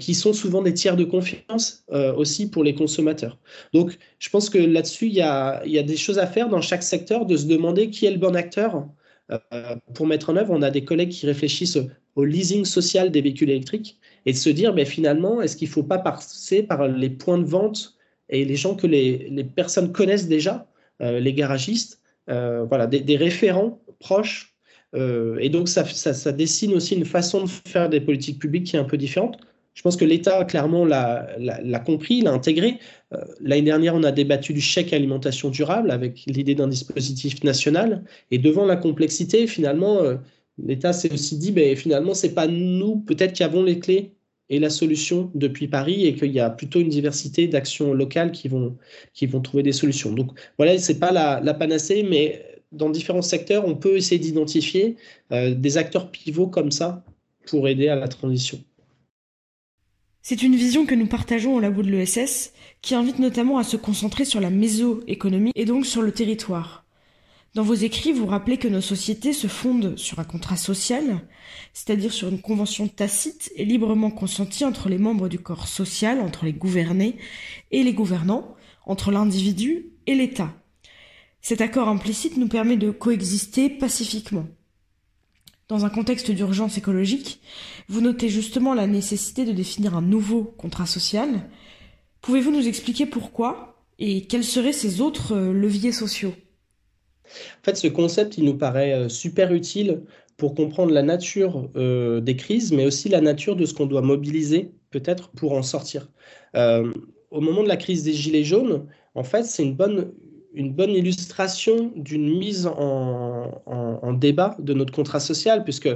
qui 0.00 0.14
sont 0.14 0.34
souvent 0.34 0.60
des 0.60 0.74
tiers 0.74 0.96
de 0.96 1.04
confiance 1.04 1.86
aussi 1.88 2.50
pour 2.50 2.62
les 2.62 2.74
consommateurs. 2.74 3.38
Donc 3.72 3.96
je 4.18 4.28
pense 4.28 4.50
que 4.50 4.58
là-dessus, 4.58 5.06
il 5.06 5.14
y 5.14 5.22
a, 5.22 5.64
y 5.64 5.78
a 5.78 5.82
des 5.82 5.96
choses 5.96 6.18
à 6.18 6.26
faire 6.26 6.50
dans 6.50 6.60
chaque 6.60 6.82
secteur, 6.82 7.24
de 7.24 7.38
se 7.38 7.46
demander 7.46 7.88
qui 7.88 8.04
est 8.04 8.10
le 8.10 8.18
bon 8.18 8.36
acteur. 8.36 8.86
pour 9.94 10.06
mettre 10.06 10.28
en 10.28 10.36
œuvre, 10.36 10.52
on 10.52 10.60
a 10.60 10.70
des 10.70 10.84
collègues 10.84 11.08
qui 11.08 11.24
réfléchissent 11.24 11.78
au 12.16 12.24
leasing 12.24 12.64
social 12.64 13.10
des 13.10 13.20
véhicules 13.20 13.50
électriques 13.50 13.98
et 14.26 14.32
de 14.32 14.36
se 14.36 14.50
dire, 14.50 14.74
mais 14.74 14.84
finalement, 14.84 15.40
est-ce 15.42 15.56
qu'il 15.56 15.68
ne 15.68 15.72
faut 15.72 15.82
pas 15.82 15.98
passer 15.98 16.62
par 16.62 16.88
les 16.88 17.10
points 17.10 17.38
de 17.38 17.44
vente 17.44 17.96
et 18.28 18.44
les 18.44 18.56
gens 18.56 18.74
que 18.74 18.86
les, 18.86 19.28
les 19.30 19.44
personnes 19.44 19.92
connaissent 19.92 20.28
déjà, 20.28 20.66
euh, 21.02 21.20
les 21.20 21.34
garagistes, 21.34 22.00
euh, 22.30 22.64
voilà, 22.64 22.86
des, 22.86 23.16
référents 23.16 23.80
proches. 23.98 24.54
Euh, 24.94 25.38
et 25.40 25.48
donc, 25.48 25.68
ça, 25.68 25.84
ça, 25.84 26.14
ça, 26.14 26.32
dessine 26.32 26.74
aussi 26.74 26.94
une 26.94 27.04
façon 27.04 27.44
de 27.44 27.48
faire 27.48 27.88
des 27.88 28.00
politiques 28.00 28.38
publiques 28.38 28.64
qui 28.64 28.76
est 28.76 28.78
un 28.78 28.84
peu 28.84 28.96
différente. 28.96 29.38
Je 29.74 29.82
pense 29.82 29.96
que 29.96 30.04
l'État, 30.04 30.44
clairement, 30.44 30.84
l'a 30.84 31.82
compris, 31.84 32.20
l'a 32.20 32.32
intégré. 32.32 32.78
L'année 33.40 33.62
dernière, 33.62 33.94
on 33.94 34.02
a 34.02 34.12
débattu 34.12 34.52
du 34.52 34.60
chèque 34.60 34.92
alimentation 34.92 35.48
durable 35.48 35.90
avec 35.90 36.24
l'idée 36.26 36.54
d'un 36.54 36.68
dispositif 36.68 37.42
national. 37.42 38.04
Et 38.30 38.36
devant 38.36 38.66
la 38.66 38.76
complexité, 38.76 39.46
finalement, 39.46 40.02
l'État 40.58 40.92
s'est 40.92 41.12
aussi 41.12 41.38
dit, 41.38 41.52
ben, 41.52 41.76
finalement, 41.76 42.14
c'est 42.14 42.34
pas 42.34 42.46
nous, 42.46 42.96
peut-être, 42.96 43.32
qui 43.32 43.42
avons 43.42 43.62
les 43.62 43.78
clés 43.78 44.12
et 44.48 44.58
la 44.58 44.70
solution 44.70 45.30
depuis 45.34 45.68
Paris 45.68 46.06
et 46.06 46.14
qu'il 46.14 46.32
y 46.32 46.40
a 46.40 46.50
plutôt 46.50 46.80
une 46.80 46.88
diversité 46.88 47.48
d'actions 47.48 47.94
locales 47.94 48.32
qui 48.32 48.48
vont, 48.48 48.76
trouver 49.42 49.62
des 49.62 49.72
solutions. 49.72 50.12
Donc 50.12 50.38
voilà, 50.58 50.78
ce 50.78 50.92
n'est 50.92 50.98
pas 50.98 51.10
la, 51.12 51.54
panacée, 51.54 52.02
mais 52.02 52.44
dans 52.70 52.90
différents 52.90 53.22
secteurs, 53.22 53.66
on 53.66 53.74
peut 53.74 53.96
essayer 53.96 54.18
d'identifier 54.18 54.96
euh, 55.32 55.54
des 55.54 55.78
acteurs 55.78 56.10
pivots 56.10 56.48
comme 56.48 56.70
ça 56.70 57.04
pour 57.46 57.66
aider 57.68 57.88
à 57.88 57.96
la 57.96 58.08
transition. 58.08 58.62
C'est 60.20 60.42
une 60.42 60.54
vision 60.54 60.86
que 60.86 60.94
nous 60.94 61.06
partageons 61.06 61.56
au 61.56 61.60
labo 61.60 61.82
de 61.82 61.90
l'ESS, 61.90 62.52
qui 62.80 62.94
invite 62.94 63.18
notamment 63.18 63.58
à 63.58 63.64
se 63.64 63.76
concentrer 63.76 64.24
sur 64.24 64.40
la 64.40 64.50
méso-économie 64.50 65.52
et 65.54 65.64
donc 65.64 65.86
sur 65.86 66.02
le 66.02 66.12
territoire. 66.12 66.81
Dans 67.54 67.62
vos 67.62 67.74
écrits, 67.74 68.12
vous 68.12 68.26
rappelez 68.26 68.56
que 68.56 68.68
nos 68.68 68.80
sociétés 68.80 69.34
se 69.34 69.46
fondent 69.46 69.98
sur 69.98 70.18
un 70.18 70.24
contrat 70.24 70.56
social, 70.56 71.20
c'est-à-dire 71.74 72.10
sur 72.10 72.28
une 72.28 72.40
convention 72.40 72.88
tacite 72.88 73.52
et 73.56 73.66
librement 73.66 74.10
consentie 74.10 74.64
entre 74.64 74.88
les 74.88 74.96
membres 74.96 75.28
du 75.28 75.38
corps 75.38 75.68
social, 75.68 76.20
entre 76.20 76.46
les 76.46 76.54
gouvernés 76.54 77.18
et 77.70 77.82
les 77.82 77.92
gouvernants, 77.92 78.56
entre 78.86 79.10
l'individu 79.10 79.88
et 80.06 80.14
l'État. 80.14 80.54
Cet 81.42 81.60
accord 81.60 81.88
implicite 81.88 82.38
nous 82.38 82.48
permet 82.48 82.78
de 82.78 82.90
coexister 82.90 83.68
pacifiquement. 83.68 84.46
Dans 85.68 85.84
un 85.84 85.90
contexte 85.90 86.30
d'urgence 86.30 86.78
écologique, 86.78 87.40
vous 87.86 88.00
notez 88.00 88.30
justement 88.30 88.72
la 88.72 88.86
nécessité 88.86 89.44
de 89.44 89.52
définir 89.52 89.94
un 89.94 90.02
nouveau 90.02 90.44
contrat 90.44 90.86
social. 90.86 91.50
Pouvez-vous 92.22 92.50
nous 92.50 92.66
expliquer 92.66 93.04
pourquoi 93.04 93.84
et 93.98 94.26
quels 94.26 94.44
seraient 94.44 94.72
ces 94.72 95.02
autres 95.02 95.36
leviers 95.36 95.92
sociaux? 95.92 96.34
En 97.24 97.64
fait, 97.64 97.76
ce 97.76 97.88
concept, 97.88 98.38
il 98.38 98.44
nous 98.44 98.56
paraît 98.56 98.92
euh, 98.92 99.08
super 99.08 99.52
utile 99.52 100.02
pour 100.36 100.54
comprendre 100.54 100.92
la 100.92 101.02
nature 101.02 101.68
euh, 101.76 102.20
des 102.20 102.36
crises, 102.36 102.72
mais 102.72 102.86
aussi 102.86 103.08
la 103.08 103.20
nature 103.20 103.56
de 103.56 103.64
ce 103.64 103.74
qu'on 103.74 103.86
doit 103.86 104.02
mobiliser 104.02 104.72
peut-être 104.90 105.30
pour 105.30 105.52
en 105.52 105.62
sortir. 105.62 106.10
Euh, 106.56 106.92
au 107.30 107.40
moment 107.40 107.62
de 107.62 107.68
la 107.68 107.76
crise 107.76 108.02
des 108.02 108.12
Gilets 108.12 108.44
jaunes, 108.44 108.86
en 109.14 109.24
fait, 109.24 109.44
c'est 109.44 109.62
une 109.62 109.74
bonne, 109.74 110.12
une 110.52 110.72
bonne 110.72 110.90
illustration 110.90 111.92
d'une 111.96 112.38
mise 112.38 112.66
en, 112.66 114.12
débat 114.12 114.56
de 114.58 114.74
notre 114.74 114.92
contrat 114.92 115.20
social, 115.20 115.64
puisque 115.64 115.88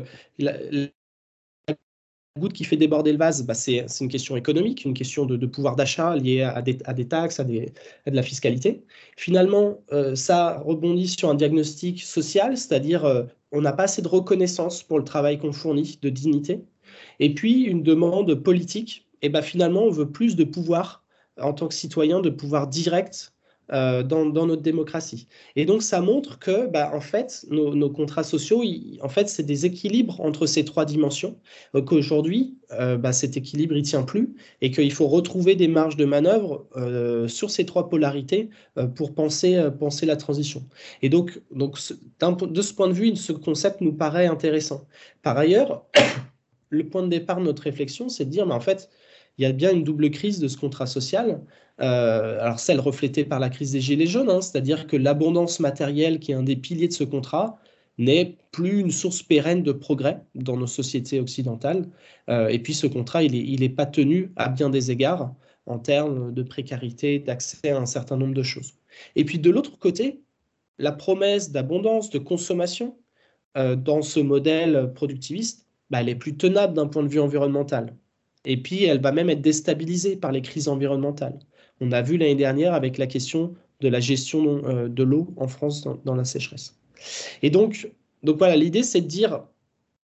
goutte 2.39 2.53
qui 2.53 2.65
fait 2.65 2.77
déborder 2.77 3.13
le 3.13 3.19
vase, 3.19 3.45
bah, 3.45 3.55
c'est 3.55 3.87
une 4.01 4.09
question 4.09 4.37
économique, 4.37 4.85
une 4.85 4.95
question 4.95 5.27
de, 5.27 5.47
pouvoir 5.47 5.77
d'achat 5.77 6.17
liée 6.17 6.43
à 6.43 6.63
des, 6.63 7.09
taxes, 7.09 7.41
à, 7.41 7.45
de 7.45 7.71
la 8.07 8.23
fiscalité. 8.23 8.83
Finalement, 9.17 9.79
euh, 9.93 10.15
ça 10.15 10.59
rebondit 10.59 11.09
sur 11.09 11.31
un 11.31 11.35
diagnostic 11.35 12.03
social, 12.03 12.57
c'est-à-dire 12.57 13.05
euh, 13.05 13.25
on 13.53 13.61
n'a 13.61 13.73
pas 13.73 13.85
assez 13.85 14.03
de 14.03 14.09
reconnaissance 14.09 14.83
pour 14.83 14.99
le 14.99 15.05
travail 15.05 15.39
qu'on 15.39 15.53
fournit, 15.53 15.99
de 16.03 16.09
dignité. 16.09 16.65
Et 17.21 17.35
puis 17.35 17.63
une 17.63 17.83
demande 17.83 18.35
politique, 18.35 19.09
et 19.23 19.29
bah, 19.29 19.43
finalement 19.43 19.83
on 19.83 19.91
veut 19.91 20.11
plus 20.11 20.37
de 20.37 20.45
pouvoir 20.45 21.05
en 21.41 21.53
tant 21.53 21.69
que 21.69 21.75
citoyen, 21.75 22.21
de 22.21 22.31
pouvoir 22.31 22.67
direct 22.67 23.36
euh, 23.73 24.05
dans, 24.05 24.25
notre 24.25 24.63
démocratie. 24.63 25.27
Et 25.57 25.65
donc, 25.65 25.83
ça 25.83 26.01
montre 26.01 26.39
que, 26.39 26.69
bah, 26.69 26.93
en 26.95 27.01
fait, 27.01 27.45
nos, 27.51 27.91
contrats 27.91 28.23
sociaux, 28.23 28.63
en 29.03 29.09
fait, 29.09 29.29
c'est 29.29 29.43
des 29.43 29.67
équilibres 29.67 30.21
entre 30.21 30.47
ces 30.47 30.65
trois 30.65 30.85
dimensions, 30.85 31.37
euh, 31.75 31.83
qu'aujourd'hui, 31.83 32.59
euh, 32.71 32.97
bah, 32.97 33.13
cet 33.13 33.37
équilibre, 33.37 33.77
il 33.77 33.83
tient 33.83 34.05
plus, 34.05 34.37
et 34.61 34.71
qu'il 34.71 34.93
faut 34.93 35.09
retrouver 35.09 35.57
des 35.57 35.67
marges 35.67 35.97
de 35.97 36.05
manœuvre 36.05 36.69
sur 37.29 37.51
ces 37.51 37.67
trois 37.67 37.89
polarités 37.89 38.51
pour 38.95 39.15
penser, 39.15 39.61
penser 39.79 40.07
la 40.07 40.17
transition. 40.17 40.65
Et 41.03 41.09
donc, 41.09 41.41
donc 41.51 41.77
de 42.21 42.63
ce 42.63 42.73
point 42.73 42.89
de 42.89 42.93
vue, 42.93 43.17
ce 43.17 43.33
concept 43.33 43.81
nous 43.81 43.93
paraît 43.93 44.27
intéressant. 44.27 44.87
Par 45.23 45.37
ailleurs, 45.37 45.85
le 46.71 46.89
point 46.89 47.03
de 47.03 47.09
départ 47.09 47.39
de 47.39 47.45
notre 47.45 47.63
réflexion, 47.63 48.09
c'est 48.09 48.27
de 48.27 48.31
dire, 48.31 48.47
mais 48.47 48.55
en 48.55 48.61
fait, 48.61 48.91
il 49.39 49.43
y 49.43 49.47
a 49.47 49.53
bien 49.53 49.73
une 49.73 49.85
double 49.85 50.11
crise 50.11 50.41
de 50.41 50.49
ce 50.49 50.57
contrat 50.57 50.87
social. 50.87 51.41
Euh, 51.81 52.41
alors 52.41 52.59
celle 52.59 52.81
reflétée 52.81 53.25
par 53.25 53.39
la 53.39 53.51
crise 53.51 53.73
des 53.73 53.81
Gilets 53.81 54.07
jaunes, 54.07 54.31
hein, 54.31 54.41
c'est-à-dire 54.41 54.87
que 54.87 54.97
l'abondance 54.97 55.61
matérielle 55.61 56.19
qui 56.21 56.33
est 56.33 56.35
un 56.35 56.43
des 56.43 56.57
piliers 56.57 56.89
de 56.89 56.93
ce 56.93 57.05
contrat 57.05 57.59
n'est 57.99 58.37
plus 58.51 58.81
une 58.81 58.91
source 58.91 59.23
pérenne 59.23 59.63
de 59.63 59.73
progrès 59.73 60.23
dans 60.35 60.57
nos 60.57 60.67
sociétés 60.67 61.21
occidentales. 61.21 61.89
Euh, 62.29 62.49
et 62.49 62.59
puis 62.59 62.75
ce 62.75 62.87
contrat, 62.87 63.23
il 63.23 63.61
n'est 63.61 63.69
pas 63.69 63.87
tenu 63.87 64.33
à 64.37 64.49
bien 64.49 64.71
des 64.71 64.91
égards 64.91 65.35
en 65.67 65.79
termes 65.79 66.33
de 66.33 66.43
précarité, 66.43 67.19
d'accès 67.19 67.71
à 67.71 67.79
un 67.79 67.87
certain 67.87 68.17
nombre 68.17 68.35
de 68.35 68.43
choses. 68.43 68.75
Et 69.17 69.25
puis 69.25 69.39
de 69.39 69.51
l'autre 69.51 69.79
côté, 69.79 70.23
la 70.79 70.93
promesse 70.93 71.51
d'abondance, 71.53 72.11
de 72.11 72.19
consommation 72.19 72.99
euh, 73.57 73.77
dans 73.77 74.03
ce 74.03 74.21
modèle 74.21 74.93
productiviste, 74.95 75.67
bah, 75.91 76.01
elle 76.01 76.09
est 76.09 76.17
plus 76.17 76.37
tenable 76.37 76.75
d'un 76.75 76.87
point 76.87 77.03
de 77.03 77.09
vue 77.09 77.21
environnemental. 77.21 77.95
Et 78.47 78.57
puis, 78.57 78.85
elle 78.85 79.01
va 79.01 79.13
même 79.13 79.29
être 79.29 79.43
déstabilisée 79.43 80.17
par 80.17 80.33
les 80.33 80.41
crises 80.41 80.69
environnementales. 80.69 81.39
On 81.81 81.93
a 81.93 82.01
vu 82.01 82.17
l'année 82.17 82.37
dernière 82.37 82.73
avec 82.73 82.97
la 82.97 83.07
question 83.07 83.55
de 83.81 83.89
la 83.89 84.01
gestion 84.01 84.63
euh, 84.65 84.89
de 84.89 85.03
l'eau 85.03 85.35
en 85.37 85.49
France 85.49 85.87
dans, 86.05 86.15
la 86.15 86.25
sécheresse. 86.25 86.79
Et 87.43 87.51
donc, 87.51 87.91
donc 88.23 88.39
voilà, 88.39 88.57
l'idée, 88.57 88.83
c'est 88.83 89.03
de 89.03 89.07
dire 89.07 89.43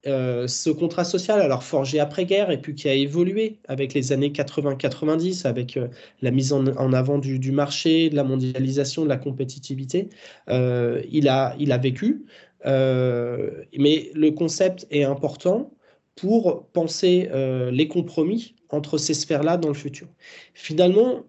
euh, 0.06 0.46
ce 0.46 0.70
contrat 0.70 1.04
social, 1.04 1.40
alors 1.40 1.64
forgé 1.64 1.98
après-guerre 1.98 2.50
et 2.50 2.58
puis 2.58 2.74
qui 2.74 2.88
a 2.88 2.94
évolué 2.94 3.58
avec 3.66 3.92
les 3.92 4.12
années 4.12 4.30
80-90, 4.30 5.46
avec 5.46 5.76
euh, 5.76 5.88
la 6.22 6.30
mise 6.30 6.52
en, 6.52 6.92
avant 6.92 7.18
du, 7.18 7.52
marché, 7.52 8.08
de 8.08 8.16
la 8.16 8.24
mondialisation, 8.24 9.02
de 9.02 9.08
la 9.08 9.18
compétitivité, 9.18 10.08
il, 10.48 11.28
a, 11.28 11.54
il 11.58 11.72
a 11.72 11.78
vécu. 11.78 12.24
mais 12.64 14.10
le 14.14 14.30
concept 14.30 14.86
est 14.90 15.04
important 15.04 15.72
pour 16.20 16.66
penser 16.72 17.28
euh, 17.32 17.70
les 17.70 17.86
compromis 17.86 18.54
entre 18.70 18.98
ces 18.98 19.14
sphères-là 19.14 19.56
dans 19.56 19.68
le 19.68 19.74
futur. 19.74 20.08
Finalement, 20.52 21.24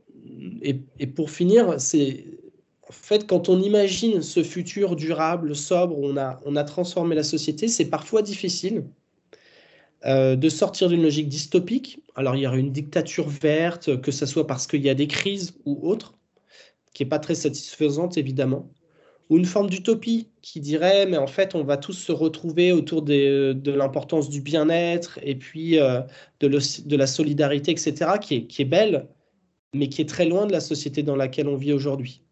et, 0.63 1.07
pour 1.07 1.29
finir, 1.29 1.79
c'est 1.79 2.25
en 2.87 2.91
fait 2.91 3.27
quand 3.27 3.49
on 3.49 3.61
imagine 3.61 4.21
ce 4.21 4.43
futur 4.43 4.95
durable, 4.95 5.55
sobre, 5.55 5.97
on 5.99 6.17
a, 6.17 6.39
on 6.43 6.55
a 6.55 6.63
transformé 6.63 7.15
la 7.15 7.23
société, 7.23 7.67
c'est 7.67 7.85
parfois 7.85 8.23
difficile 8.23 8.83
euh, 10.05 10.35
de 10.35 10.49
sortir 10.49 10.89
d'une 10.89 11.03
logique 11.03 11.29
dystopique. 11.29 12.01
Alors 12.15 12.35
il 12.35 12.41
y 12.41 12.47
aurait 12.47 12.59
une 12.59 12.71
dictature 12.71 13.29
verte, 13.29 14.01
que 14.01 14.11
ce 14.11 14.25
soit 14.25 14.47
parce 14.47 14.65
qu'il 14.65 14.81
y 14.81 14.89
a 14.89 14.95
des 14.95 15.07
crises 15.07 15.53
ou 15.65 15.79
autre, 15.87 16.15
qui 16.93 17.03
n'est 17.03 17.09
pas 17.09 17.19
très 17.19 17.35
satisfaisante 17.35 18.17
évidemment 18.17 18.71
ou 19.29 19.37
une 19.37 19.45
forme 19.45 19.69
d'utopie 19.69 20.27
qui 20.41 20.59
dirait 20.59 21.05
mais 21.05 21.17
en 21.17 21.27
fait 21.27 21.55
on 21.55 21.63
va 21.63 21.77
tous 21.77 21.93
se 21.93 22.11
retrouver 22.11 22.71
autour 22.71 23.01
de 23.01 23.71
l'importance 23.71 24.29
du 24.29 24.41
bien-être 24.41 25.19
et 25.23 25.35
puis 25.35 25.79
euh, 25.79 26.01
de, 26.39 26.95
la 26.95 27.07
solidarité, 27.07 27.71
etc., 27.71 28.11
qui 28.19 28.47
est, 28.57 28.65
belle, 28.65 29.07
mais 29.73 29.87
qui 29.87 30.01
est 30.01 30.09
très 30.09 30.25
loin 30.25 30.45
de 30.45 30.51
la 30.51 30.59
société 30.59 31.03
dans 31.03 31.15
laquelle 31.15 31.47
on 31.47 31.55
vit 31.55 31.73
aujourd'hui. 31.73 32.23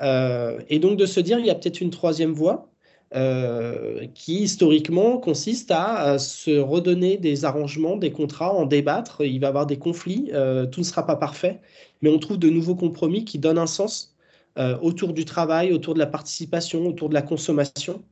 Euh, 0.00 0.60
et 0.68 0.78
donc 0.78 0.98
de 0.98 1.06
se 1.06 1.20
dire 1.20 1.38
il 1.38 1.46
y 1.46 1.50
a 1.50 1.54
peut-être 1.54 1.80
une 1.80 1.90
troisième 1.90 2.32
voie 2.32 2.70
euh, 3.14 4.06
qui 4.14 4.42
historiquement 4.42 5.16
consiste 5.18 5.70
à, 5.70 6.18
se 6.18 6.58
redonner 6.58 7.16
des 7.16 7.44
arrangements, 7.44 7.96
des 7.96 8.12
contrats, 8.12 8.52
en 8.52 8.66
débattre, 8.66 9.22
il 9.24 9.40
va 9.40 9.46
y 9.46 9.48
avoir 9.48 9.66
des 9.66 9.78
conflits, 9.78 10.30
tout 10.70 10.80
ne 10.80 10.84
sera 10.84 11.06
pas 11.06 11.16
parfait, 11.16 11.60
mais 12.02 12.10
on 12.10 12.18
trouve 12.18 12.38
de 12.38 12.50
nouveaux 12.50 12.76
compromis 12.76 13.24
qui 13.24 13.38
donnent 13.38 13.58
un 13.58 13.66
sens 13.66 14.15
euh, 14.58 14.78
autour 14.80 15.12
du 15.12 15.24
travail, 15.24 15.72
autour 15.72 15.94
de 15.94 15.98
la 15.98 16.06
participation, 16.06 16.86
autour 16.86 17.08
de 17.08 17.14
la 17.14 17.22
consommation. 17.22 18.02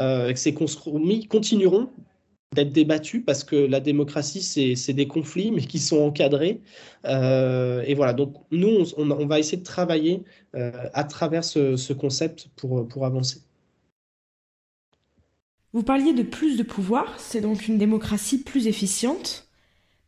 Euh, 0.00 0.34
ces 0.34 0.54
compromis 0.54 1.26
continueront 1.26 1.90
d'être 2.54 2.72
débattus 2.72 3.22
parce 3.24 3.44
que 3.44 3.56
la 3.56 3.80
démocratie, 3.80 4.42
c'est 4.42 4.92
des 4.92 5.06
conflits, 5.06 5.50
mais 5.52 5.62
qui 5.62 5.78
sont 5.78 6.00
encadrés. 6.00 6.60
Euh, 7.04 7.82
et 7.86 7.94
voilà, 7.94 8.12
donc 8.12 8.34
nous, 8.50 8.84
on, 8.96 9.26
va 9.26 9.38
essayer 9.38 9.58
de 9.58 9.64
travailler 9.64 10.22
à 10.52 11.04
travers 11.04 11.44
ce, 11.44 11.92
concept 11.92 12.48
pour, 12.56 12.86
pour 12.88 13.06
avancer. 13.06 13.40
Vous 15.72 15.82
parliez 15.82 16.12
de 16.12 16.22
plus 16.22 16.58
de 16.58 16.62
pouvoir, 16.62 17.18
c'est 17.18 17.40
donc 17.40 17.68
une 17.68 17.78
démocratie 17.78 18.42
plus 18.42 18.66
efficiente. 18.66 19.48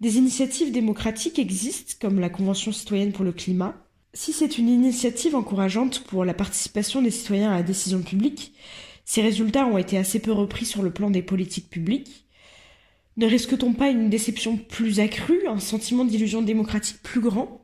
Des 0.01 0.18
initiatives 0.18 0.73
démocratiques 0.73 1.38
existent, 1.38 1.94
comme 2.01 2.20
la 2.20 2.29
Convention 2.29 2.73
citoyenne 2.73 3.12
pour 3.12 3.25
le 3.25 3.33
climat, 3.33 3.84
si 4.14 4.33
c'est 4.33 4.59
une 4.59 4.68
initiative 4.68 5.35
encourageante 5.35 6.05
pour 6.05 6.24
la 6.24 6.35
participation 6.35 7.03
des 7.03 7.11
citoyens 7.11 7.50
à 7.50 7.57
la 7.57 7.62
décision 7.62 8.00
publique, 8.00 8.55
ces 9.05 9.20
résultats 9.22 9.66
ont 9.66 9.77
été 9.77 9.98
assez 9.98 10.20
peu 10.20 10.33
repris 10.33 10.64
sur 10.64 10.83
le 10.83 10.92
plan 10.92 11.11
des 11.11 11.22
politiques 11.22 11.68
publiques. 11.68 12.27
Ne 13.16 13.27
risque-t-on 13.27 13.74
pas 13.74 13.90
une 13.90 14.11
déception 14.11 14.57
plus 14.57 15.00
accrue, 15.00 15.46
un 15.46 15.59
sentiment 15.61 16.05
d'illusion 16.05 16.42
démocratique 16.42 17.03
plus 17.03 17.20
grand? 17.20 17.63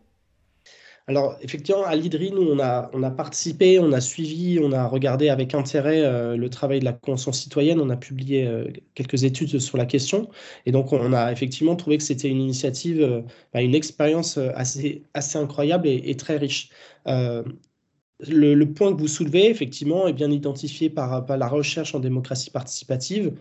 Alors, 1.10 1.36
effectivement, 1.42 1.82
à 1.82 1.96
l'IDRI, 1.96 2.30
nous, 2.30 2.52
on 2.52 2.60
a, 2.60 3.10
participé, 3.10 3.80
on 3.80 3.90
a 3.90 4.00
suivi, 4.00 4.60
on 4.62 4.70
a 4.70 4.86
regardé 4.86 5.28
avec 5.28 5.56
intérêt 5.56 6.04
euh, 6.04 6.36
le 6.36 6.48
travail 6.50 6.78
de 6.78 6.84
la 6.84 6.92
Convention 6.92 7.32
citoyenne, 7.32 7.80
on 7.80 7.90
a 7.90 7.96
publié 7.96 8.46
euh, 8.46 8.68
quelques 8.94 9.24
études 9.24 9.58
sur 9.58 9.76
la 9.76 9.86
question. 9.86 10.30
Et 10.66 10.70
donc, 10.70 10.92
on 10.92 11.12
a 11.12 11.32
effectivement 11.32 11.74
trouvé 11.74 11.98
que 11.98 12.04
c'était 12.04 12.28
une 12.28 12.40
initiative, 12.40 13.02
euh, 13.02 13.22
bah, 13.52 13.60
une 13.60 13.74
expérience 13.74 14.38
assez, 14.54 15.02
incroyable 15.34 15.88
et, 15.88 16.14
très 16.14 16.36
riche. 16.36 16.70
Le, 17.06 18.64
point 18.66 18.94
que 18.94 19.00
vous 19.00 19.08
soulevez, 19.08 19.50
effectivement, 19.50 20.06
est 20.06 20.12
bien 20.12 20.30
identifié 20.30 20.90
par 20.90 21.26
la 21.26 21.48
recherche 21.48 21.92
en 21.92 21.98
démocratie 21.98 22.52
participative. 22.52 23.32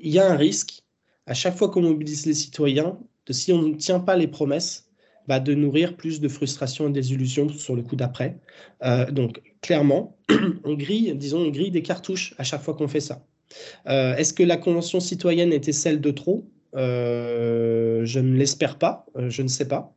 Il 0.00 0.10
y 0.10 0.18
a 0.18 0.28
un 0.28 0.36
risque, 0.36 0.82
à 1.26 1.34
chaque 1.34 1.56
fois 1.56 1.70
qu'on 1.70 1.82
mobilise 1.82 2.26
les 2.26 2.34
citoyens, 2.34 2.98
de 3.26 3.32
si 3.32 3.52
on 3.52 3.62
ne 3.62 3.76
tient 3.76 4.00
pas 4.00 4.16
les 4.16 4.26
promesses, 4.26 4.88
bah, 5.28 5.40
de 5.40 5.54
nourrir 5.54 5.96
plus 5.96 6.20
de 6.20 6.28
frustration 6.28 6.88
et 6.88 6.92
des 6.92 7.12
illusions 7.12 7.48
sur 7.48 7.76
le 7.76 7.82
coup 7.82 7.96
d'après. 7.96 8.38
Euh, 8.84 9.10
donc, 9.10 9.40
clairement, 9.60 10.16
on 10.64 10.74
grille, 10.74 11.14
disons, 11.14 11.38
on 11.38 11.50
grille 11.50 11.70
des 11.70 11.82
cartouches 11.82 12.34
à 12.38 12.44
chaque 12.44 12.62
fois 12.62 12.74
qu'on 12.74 12.88
fait 12.88 13.00
ça. 13.00 13.24
Euh, 13.86 14.16
est-ce 14.16 14.32
que 14.32 14.42
la 14.42 14.56
Convention 14.56 14.98
citoyenne 15.00 15.52
était 15.52 15.72
celle 15.72 16.00
de 16.00 16.10
trop? 16.10 16.44
Euh, 16.74 18.04
Je 18.04 18.18
ne 18.18 18.36
l'espère 18.36 18.78
pas, 18.78 19.06
je 19.28 19.42
ne 19.42 19.48
sais 19.48 19.68
pas. 19.68 19.94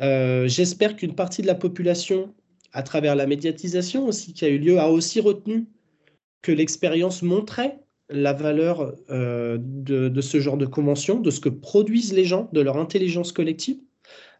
J'espère 0.00 0.96
qu'une 0.96 1.14
partie 1.14 1.42
de 1.42 1.46
la 1.46 1.54
population, 1.54 2.34
à 2.72 2.82
travers 2.82 3.14
la 3.14 3.26
médiatisation 3.26 4.06
aussi 4.06 4.32
qui 4.32 4.44
a 4.44 4.48
eu 4.48 4.58
lieu, 4.58 4.80
a 4.80 4.88
aussi 4.88 5.20
retenu 5.20 5.66
que 6.42 6.50
l'expérience 6.50 7.22
montrait 7.22 7.78
la 8.10 8.32
valeur 8.32 8.92
de, 9.08 10.20
ce 10.20 10.40
genre 10.40 10.56
de 10.56 10.66
convention, 10.66 11.20
de 11.20 11.30
ce 11.30 11.40
que 11.40 11.48
produisent 11.48 12.12
les 12.12 12.24
gens, 12.24 12.48
de 12.52 12.60
leur 12.60 12.76
intelligence 12.76 13.30
collective. 13.30 13.78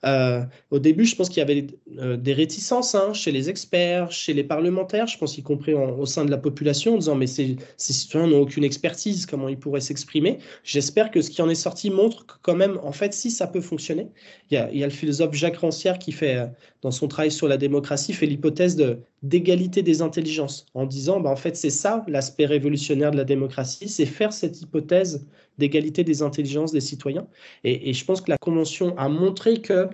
Euh, 0.05 0.43
au 0.71 0.79
début, 0.79 1.05
je 1.05 1.17
pense 1.17 1.29
qu'il 1.29 1.39
y 1.39 1.43
avait 1.43 1.67
euh, 1.99 2.17
des 2.17 2.33
réticences 2.33 2.95
hein, 2.95 3.13
chez 3.15 3.33
les 3.33 3.49
experts, 3.49 4.13
chez 4.13 4.35
les 4.35 4.45
parlementaires, 4.45 5.07
je 5.07 5.17
pense 5.17 5.39
y 5.39 5.43
compris 5.43 5.73
au 5.73 6.05
sein 6.07 6.25
de 6.25 6.31
la 6.31 6.37
population, 6.37 6.95
en 6.95 6.99
disant 6.99 7.15
mais 7.15 7.27
ces, 7.27 7.57
citoyens 7.79 8.29
n'ont 8.29 8.41
aucune 8.41 8.65
expertise, 8.65 9.25
comment 9.27 9.49
ils 9.49 9.59
pourraient 9.59 9.81
s'exprimer? 9.81 10.39
J'espère 10.63 11.11
que 11.11 11.23
ce 11.23 11.31
qui 11.31 11.41
en 11.41 11.49
est 11.49 11.55
sorti 11.55 11.91
montre 11.91 12.27
que 12.27 12.35
quand 12.43 12.55
même, 12.57 12.79
en 12.83 12.93
fait, 12.93 13.15
si 13.15 13.31
ça 13.31 13.47
peut 13.47 13.61
fonctionner. 13.61 14.09
Il 14.51 14.55
y 14.55 14.57
a, 14.59 14.71
il 14.71 14.79
y 14.79 14.83
a 14.83 14.87
le 14.87 14.93
philosophe 14.93 15.35
Jacques 15.35 15.57
Rancière 15.57 15.99
qui 15.99 16.13
fait, 16.13 16.37
euh, 16.37 16.47
dans 16.83 16.91
son 16.91 17.09
travail 17.09 17.31
sur 17.31 17.49
la 17.49 17.57
démocratie, 17.57 18.13
fait 18.13 18.27
l'hypothèse 18.27 18.77
d'égalité 19.23 19.83
des 19.83 20.03
intelligences, 20.03 20.67
en 20.75 20.85
disant 20.85 21.21
bah, 21.21 21.31
en 21.31 21.37
fait 21.37 21.57
c'est 21.57 21.71
ça 21.71 22.05
l'aspect 22.09 22.45
révolutionnaire 22.45 23.11
de 23.11 23.17
la 23.17 23.25
démocratie, 23.25 23.89
c'est 23.89 24.05
faire 24.05 24.35
cette 24.35 24.61
hypothèse 24.61 25.27
d'égalité 25.59 26.05
des 26.05 26.23
intelligences 26.23 26.73
des 26.73 26.81
citoyens. 26.81 27.27
Et, 27.63 27.93
je 27.93 28.05
pense 28.05 28.21
que 28.21 28.31
la 28.31 28.39
Convention 28.39 28.97
a 28.99 29.09
montré 29.09 29.61
que, 29.61 29.89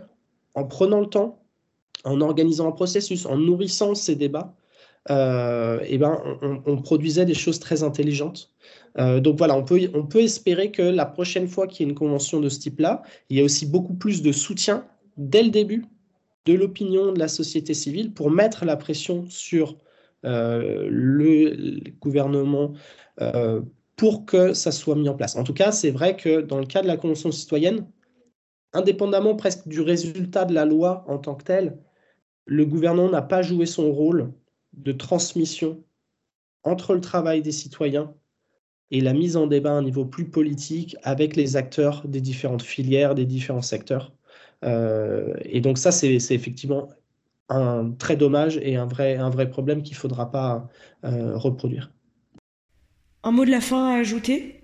en 0.54 0.64
prenant 0.64 1.00
le 1.00 1.06
temps, 1.06 1.42
en 2.04 2.20
organisant 2.20 2.68
un 2.68 2.72
processus, 2.72 3.26
en 3.26 3.36
nourrissant 3.36 3.94
ces 3.94 4.16
débats, 4.16 4.54
euh, 5.10 5.80
eh 5.86 5.98
ben, 5.98 6.20
on, 6.66 6.76
produisait 6.76 7.24
des 7.24 7.34
choses 7.34 7.58
très 7.58 7.82
intelligentes. 7.82 8.52
Euh, 8.98 9.20
donc 9.20 9.38
voilà, 9.38 9.56
on 9.56 9.64
peut, 9.64 9.80
on 9.94 10.06
peut 10.06 10.20
espérer 10.20 10.70
que 10.70 10.82
la 10.82 11.06
prochaine 11.06 11.48
fois 11.48 11.66
qu'il 11.66 11.86
y 11.86 11.88
a 11.88 11.90
une 11.90 11.98
convention 11.98 12.40
de 12.40 12.48
ce 12.48 12.58
type-là, 12.60 13.02
il 13.28 13.38
y 13.38 13.40
a 13.40 13.44
aussi 13.44 13.66
beaucoup 13.66 13.94
plus 13.94 14.22
de 14.22 14.32
soutien 14.32 14.86
dès 15.16 15.42
le 15.42 15.50
début 15.50 15.84
de 16.46 16.54
l'opinion 16.54 17.12
de 17.12 17.18
la 17.18 17.28
société 17.28 17.74
civile 17.74 18.12
pour 18.12 18.30
mettre 18.30 18.64
la 18.64 18.76
pression 18.76 19.26
sur 19.28 19.76
euh, 20.26 20.86
le, 20.90 21.80
gouvernement 22.00 22.72
pour 24.00 24.24
que 24.24 24.54
ça 24.54 24.72
soit 24.72 24.94
mis 24.96 25.10
en 25.10 25.14
place. 25.14 25.36
En 25.36 25.44
tout 25.44 25.52
cas, 25.52 25.72
c'est 25.72 25.90
vrai 25.90 26.16
que 26.16 26.40
dans 26.40 26.58
le 26.58 26.64
cas 26.64 26.80
de 26.80 26.86
la 26.86 26.96
Convention 26.96 27.30
citoyenne, 27.30 27.86
indépendamment 28.72 29.36
presque 29.36 29.68
du 29.68 29.82
résultat 29.82 30.46
de 30.46 30.54
la 30.54 30.64
loi 30.64 31.04
en 31.06 31.18
tant 31.18 31.34
que 31.34 31.44
telle, 31.44 31.76
le 32.46 32.64
gouvernement 32.64 33.10
n'a 33.10 33.20
pas 33.20 33.42
joué 33.42 33.66
son 33.66 33.92
rôle 33.92 34.32
de 34.72 34.92
transmission 34.92 35.84
entre 36.62 36.94
le 36.94 37.02
travail 37.02 37.42
des 37.42 37.52
citoyens 37.52 38.14
et 38.90 39.02
la 39.02 39.12
mise 39.12 39.36
en 39.36 39.46
débat 39.46 39.72
à 39.72 39.74
un 39.74 39.82
niveau 39.82 40.06
plus 40.06 40.30
politique 40.30 40.96
avec 41.02 41.36
les 41.36 41.56
acteurs 41.56 42.08
des 42.08 42.22
différentes 42.22 42.62
filières, 42.62 43.14
des 43.14 43.26
différents 43.26 43.60
secteurs. 43.60 44.14
Euh, 44.64 45.34
et 45.42 45.60
donc 45.60 45.76
ça, 45.76 45.92
c'est 45.92 46.14
effectivement 46.14 46.88
un 47.50 47.90
très 47.90 48.16
dommage 48.16 48.56
et 48.62 48.76
un 48.76 48.86
vrai, 48.86 49.50
problème 49.50 49.82
qu'il 49.82 49.94
ne 49.94 50.00
faudra 50.00 50.30
pas 50.30 50.70
euh, 51.04 51.36
reproduire. 51.36 51.92
Un 53.22 53.32
mot 53.32 53.44
de 53.44 53.50
la 53.50 53.60
fin 53.60 53.88
à 53.88 53.98
ajouter? 53.98 54.60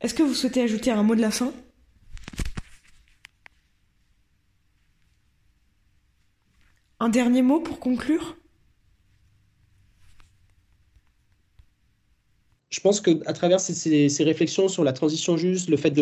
Est-ce 0.00 0.14
que 0.14 0.22
vous 0.22 0.34
souhaitez 0.34 0.62
ajouter 0.62 0.90
un 0.90 1.02
mot 1.02 1.14
de 1.14 1.20
la 1.20 1.30
fin? 1.30 1.52
Un 6.98 7.08
dernier 7.08 7.42
mot 7.42 7.60
pour 7.60 7.78
conclure? 7.78 8.36
Je 12.70 12.80
pense 12.80 13.00
qu'à 13.00 13.32
travers 13.32 13.60
ces, 13.60 14.24
réflexions 14.24 14.68
sur 14.68 14.84
la 14.84 14.92
transition 14.92 15.36
juste, 15.36 15.68
le 15.68 15.76
fait 15.76 15.92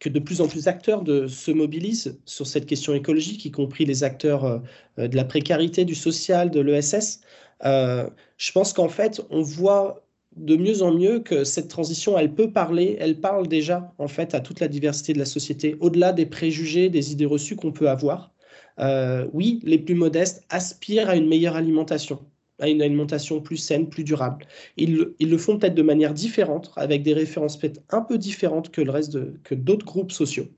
que 0.00 0.08
de 0.08 0.18
plus 0.18 0.40
en 0.40 0.48
plus 0.48 0.64
d'acteurs 0.64 1.04
se 1.28 1.50
mobilisent 1.50 2.20
sur 2.24 2.46
cette 2.46 2.66
question 2.66 2.94
écologique, 2.94 3.44
y 3.44 3.50
compris 3.50 3.84
les 3.84 4.04
acteurs 4.04 4.44
euh, 4.44 4.58
de 4.96 5.14
la 5.16 5.24
précarité, 5.24 5.84
du 5.84 5.94
social, 5.94 6.50
de 6.50 6.60
l'ESS, 6.60 7.20
euh, 7.64 8.08
je 8.36 8.52
pense 8.52 8.72
qu'en 8.72 8.88
fait, 8.88 9.22
on 9.30 9.42
voit 9.42 10.04
de 10.36 10.56
mieux 10.56 10.82
en 10.82 10.92
mieux 10.92 11.20
que 11.20 11.44
cette 11.44 11.68
transition, 11.68 12.18
elle 12.18 12.34
peut 12.34 12.50
parler, 12.50 12.96
elle 13.00 13.20
parle 13.20 13.46
déjà 13.46 13.92
en 13.98 14.08
fait 14.08 14.34
à 14.34 14.40
toute 14.40 14.60
la 14.60 14.68
diversité 14.68 15.12
de 15.12 15.18
la 15.18 15.24
société, 15.24 15.76
au-delà 15.80 16.12
des 16.12 16.26
préjugés, 16.26 16.88
des 16.88 17.12
idées 17.12 17.26
reçues 17.26 17.56
qu'on 17.56 17.72
peut 17.72 17.88
avoir. 17.88 18.32
Euh, 18.80 19.28
oui, 19.32 19.60
les 19.62 19.78
plus 19.78 19.94
modestes 19.94 20.44
aspirent 20.50 21.08
à 21.08 21.16
une 21.16 21.28
meilleure 21.28 21.54
alimentation, 21.54 22.18
à 22.58 22.68
une 22.68 22.82
alimentation 22.82 23.40
plus 23.40 23.56
saine, 23.56 23.88
plus 23.88 24.02
durable. 24.02 24.46
Ils, 24.76 25.14
le 25.20 25.38
font 25.38 25.58
peut-être 25.58 25.74
de 25.74 25.82
manière 25.82 26.12
différente, 26.12 26.72
avec 26.76 27.02
des 27.04 27.14
références 27.14 27.56
peut-être 27.56 27.82
un 27.90 28.00
peu 28.00 28.18
différentes 28.18 28.70
que 28.70 28.80
le 28.80 28.90
reste 28.90 29.42
que 29.44 29.54
d'autres 29.54 29.86
groupes 29.86 30.12
sociaux, 30.12 30.48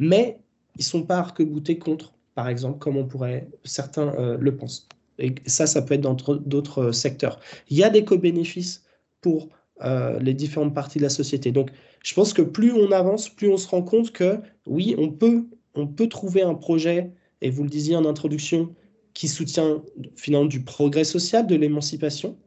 mais 0.00 0.38
ils 0.76 0.84
sont 0.84 1.04
pas 1.04 1.18
arc-boutés 1.18 1.78
contre, 1.78 2.12
par 2.34 2.48
exemple, 2.48 2.78
comme 2.78 2.96
on 2.96 3.06
pourrait 3.06 3.48
certains 3.64 4.12
euh, 4.18 4.36
le 4.40 4.56
pensent. 4.56 4.88
Et 5.20 5.34
ça, 5.46 5.66
ça 5.66 5.82
peut 5.82 5.94
être 5.94 6.00
dans 6.00 6.14
d'autres 6.14 6.84
euh, 6.84 6.92
secteurs. 6.92 7.38
Il 7.68 7.76
y 7.76 7.84
a 7.84 7.90
des 7.90 8.04
co-bénéfices 8.04 8.84
pour 9.20 9.48
euh, 9.82 10.18
les 10.18 10.34
différentes 10.34 10.74
parties 10.74 10.98
de 10.98 11.04
la 11.04 11.10
société. 11.10 11.52
Donc, 11.52 11.70
je 12.02 12.14
pense 12.14 12.32
que 12.32 12.42
plus 12.42 12.72
on 12.72 12.90
avance, 12.92 13.28
plus 13.28 13.48
on 13.48 13.56
se 13.56 13.68
rend 13.68 13.82
compte 13.82 14.12
que 14.12 14.38
oui, 14.66 14.94
on 14.98 15.10
peut, 15.10 15.46
on 15.74 15.86
peut 15.86 16.08
trouver 16.08 16.42
un 16.42 16.54
projet, 16.54 17.12
et 17.42 17.50
vous 17.50 17.62
le 17.62 17.68
disiez 17.68 17.96
en 17.96 18.04
introduction, 18.04 18.74
qui 19.14 19.28
soutient 19.28 19.82
finalement 20.16 20.46
du 20.46 20.62
progrès 20.62 21.04
social, 21.04 21.46
de 21.46 21.54
l'émancipation. 21.54 22.38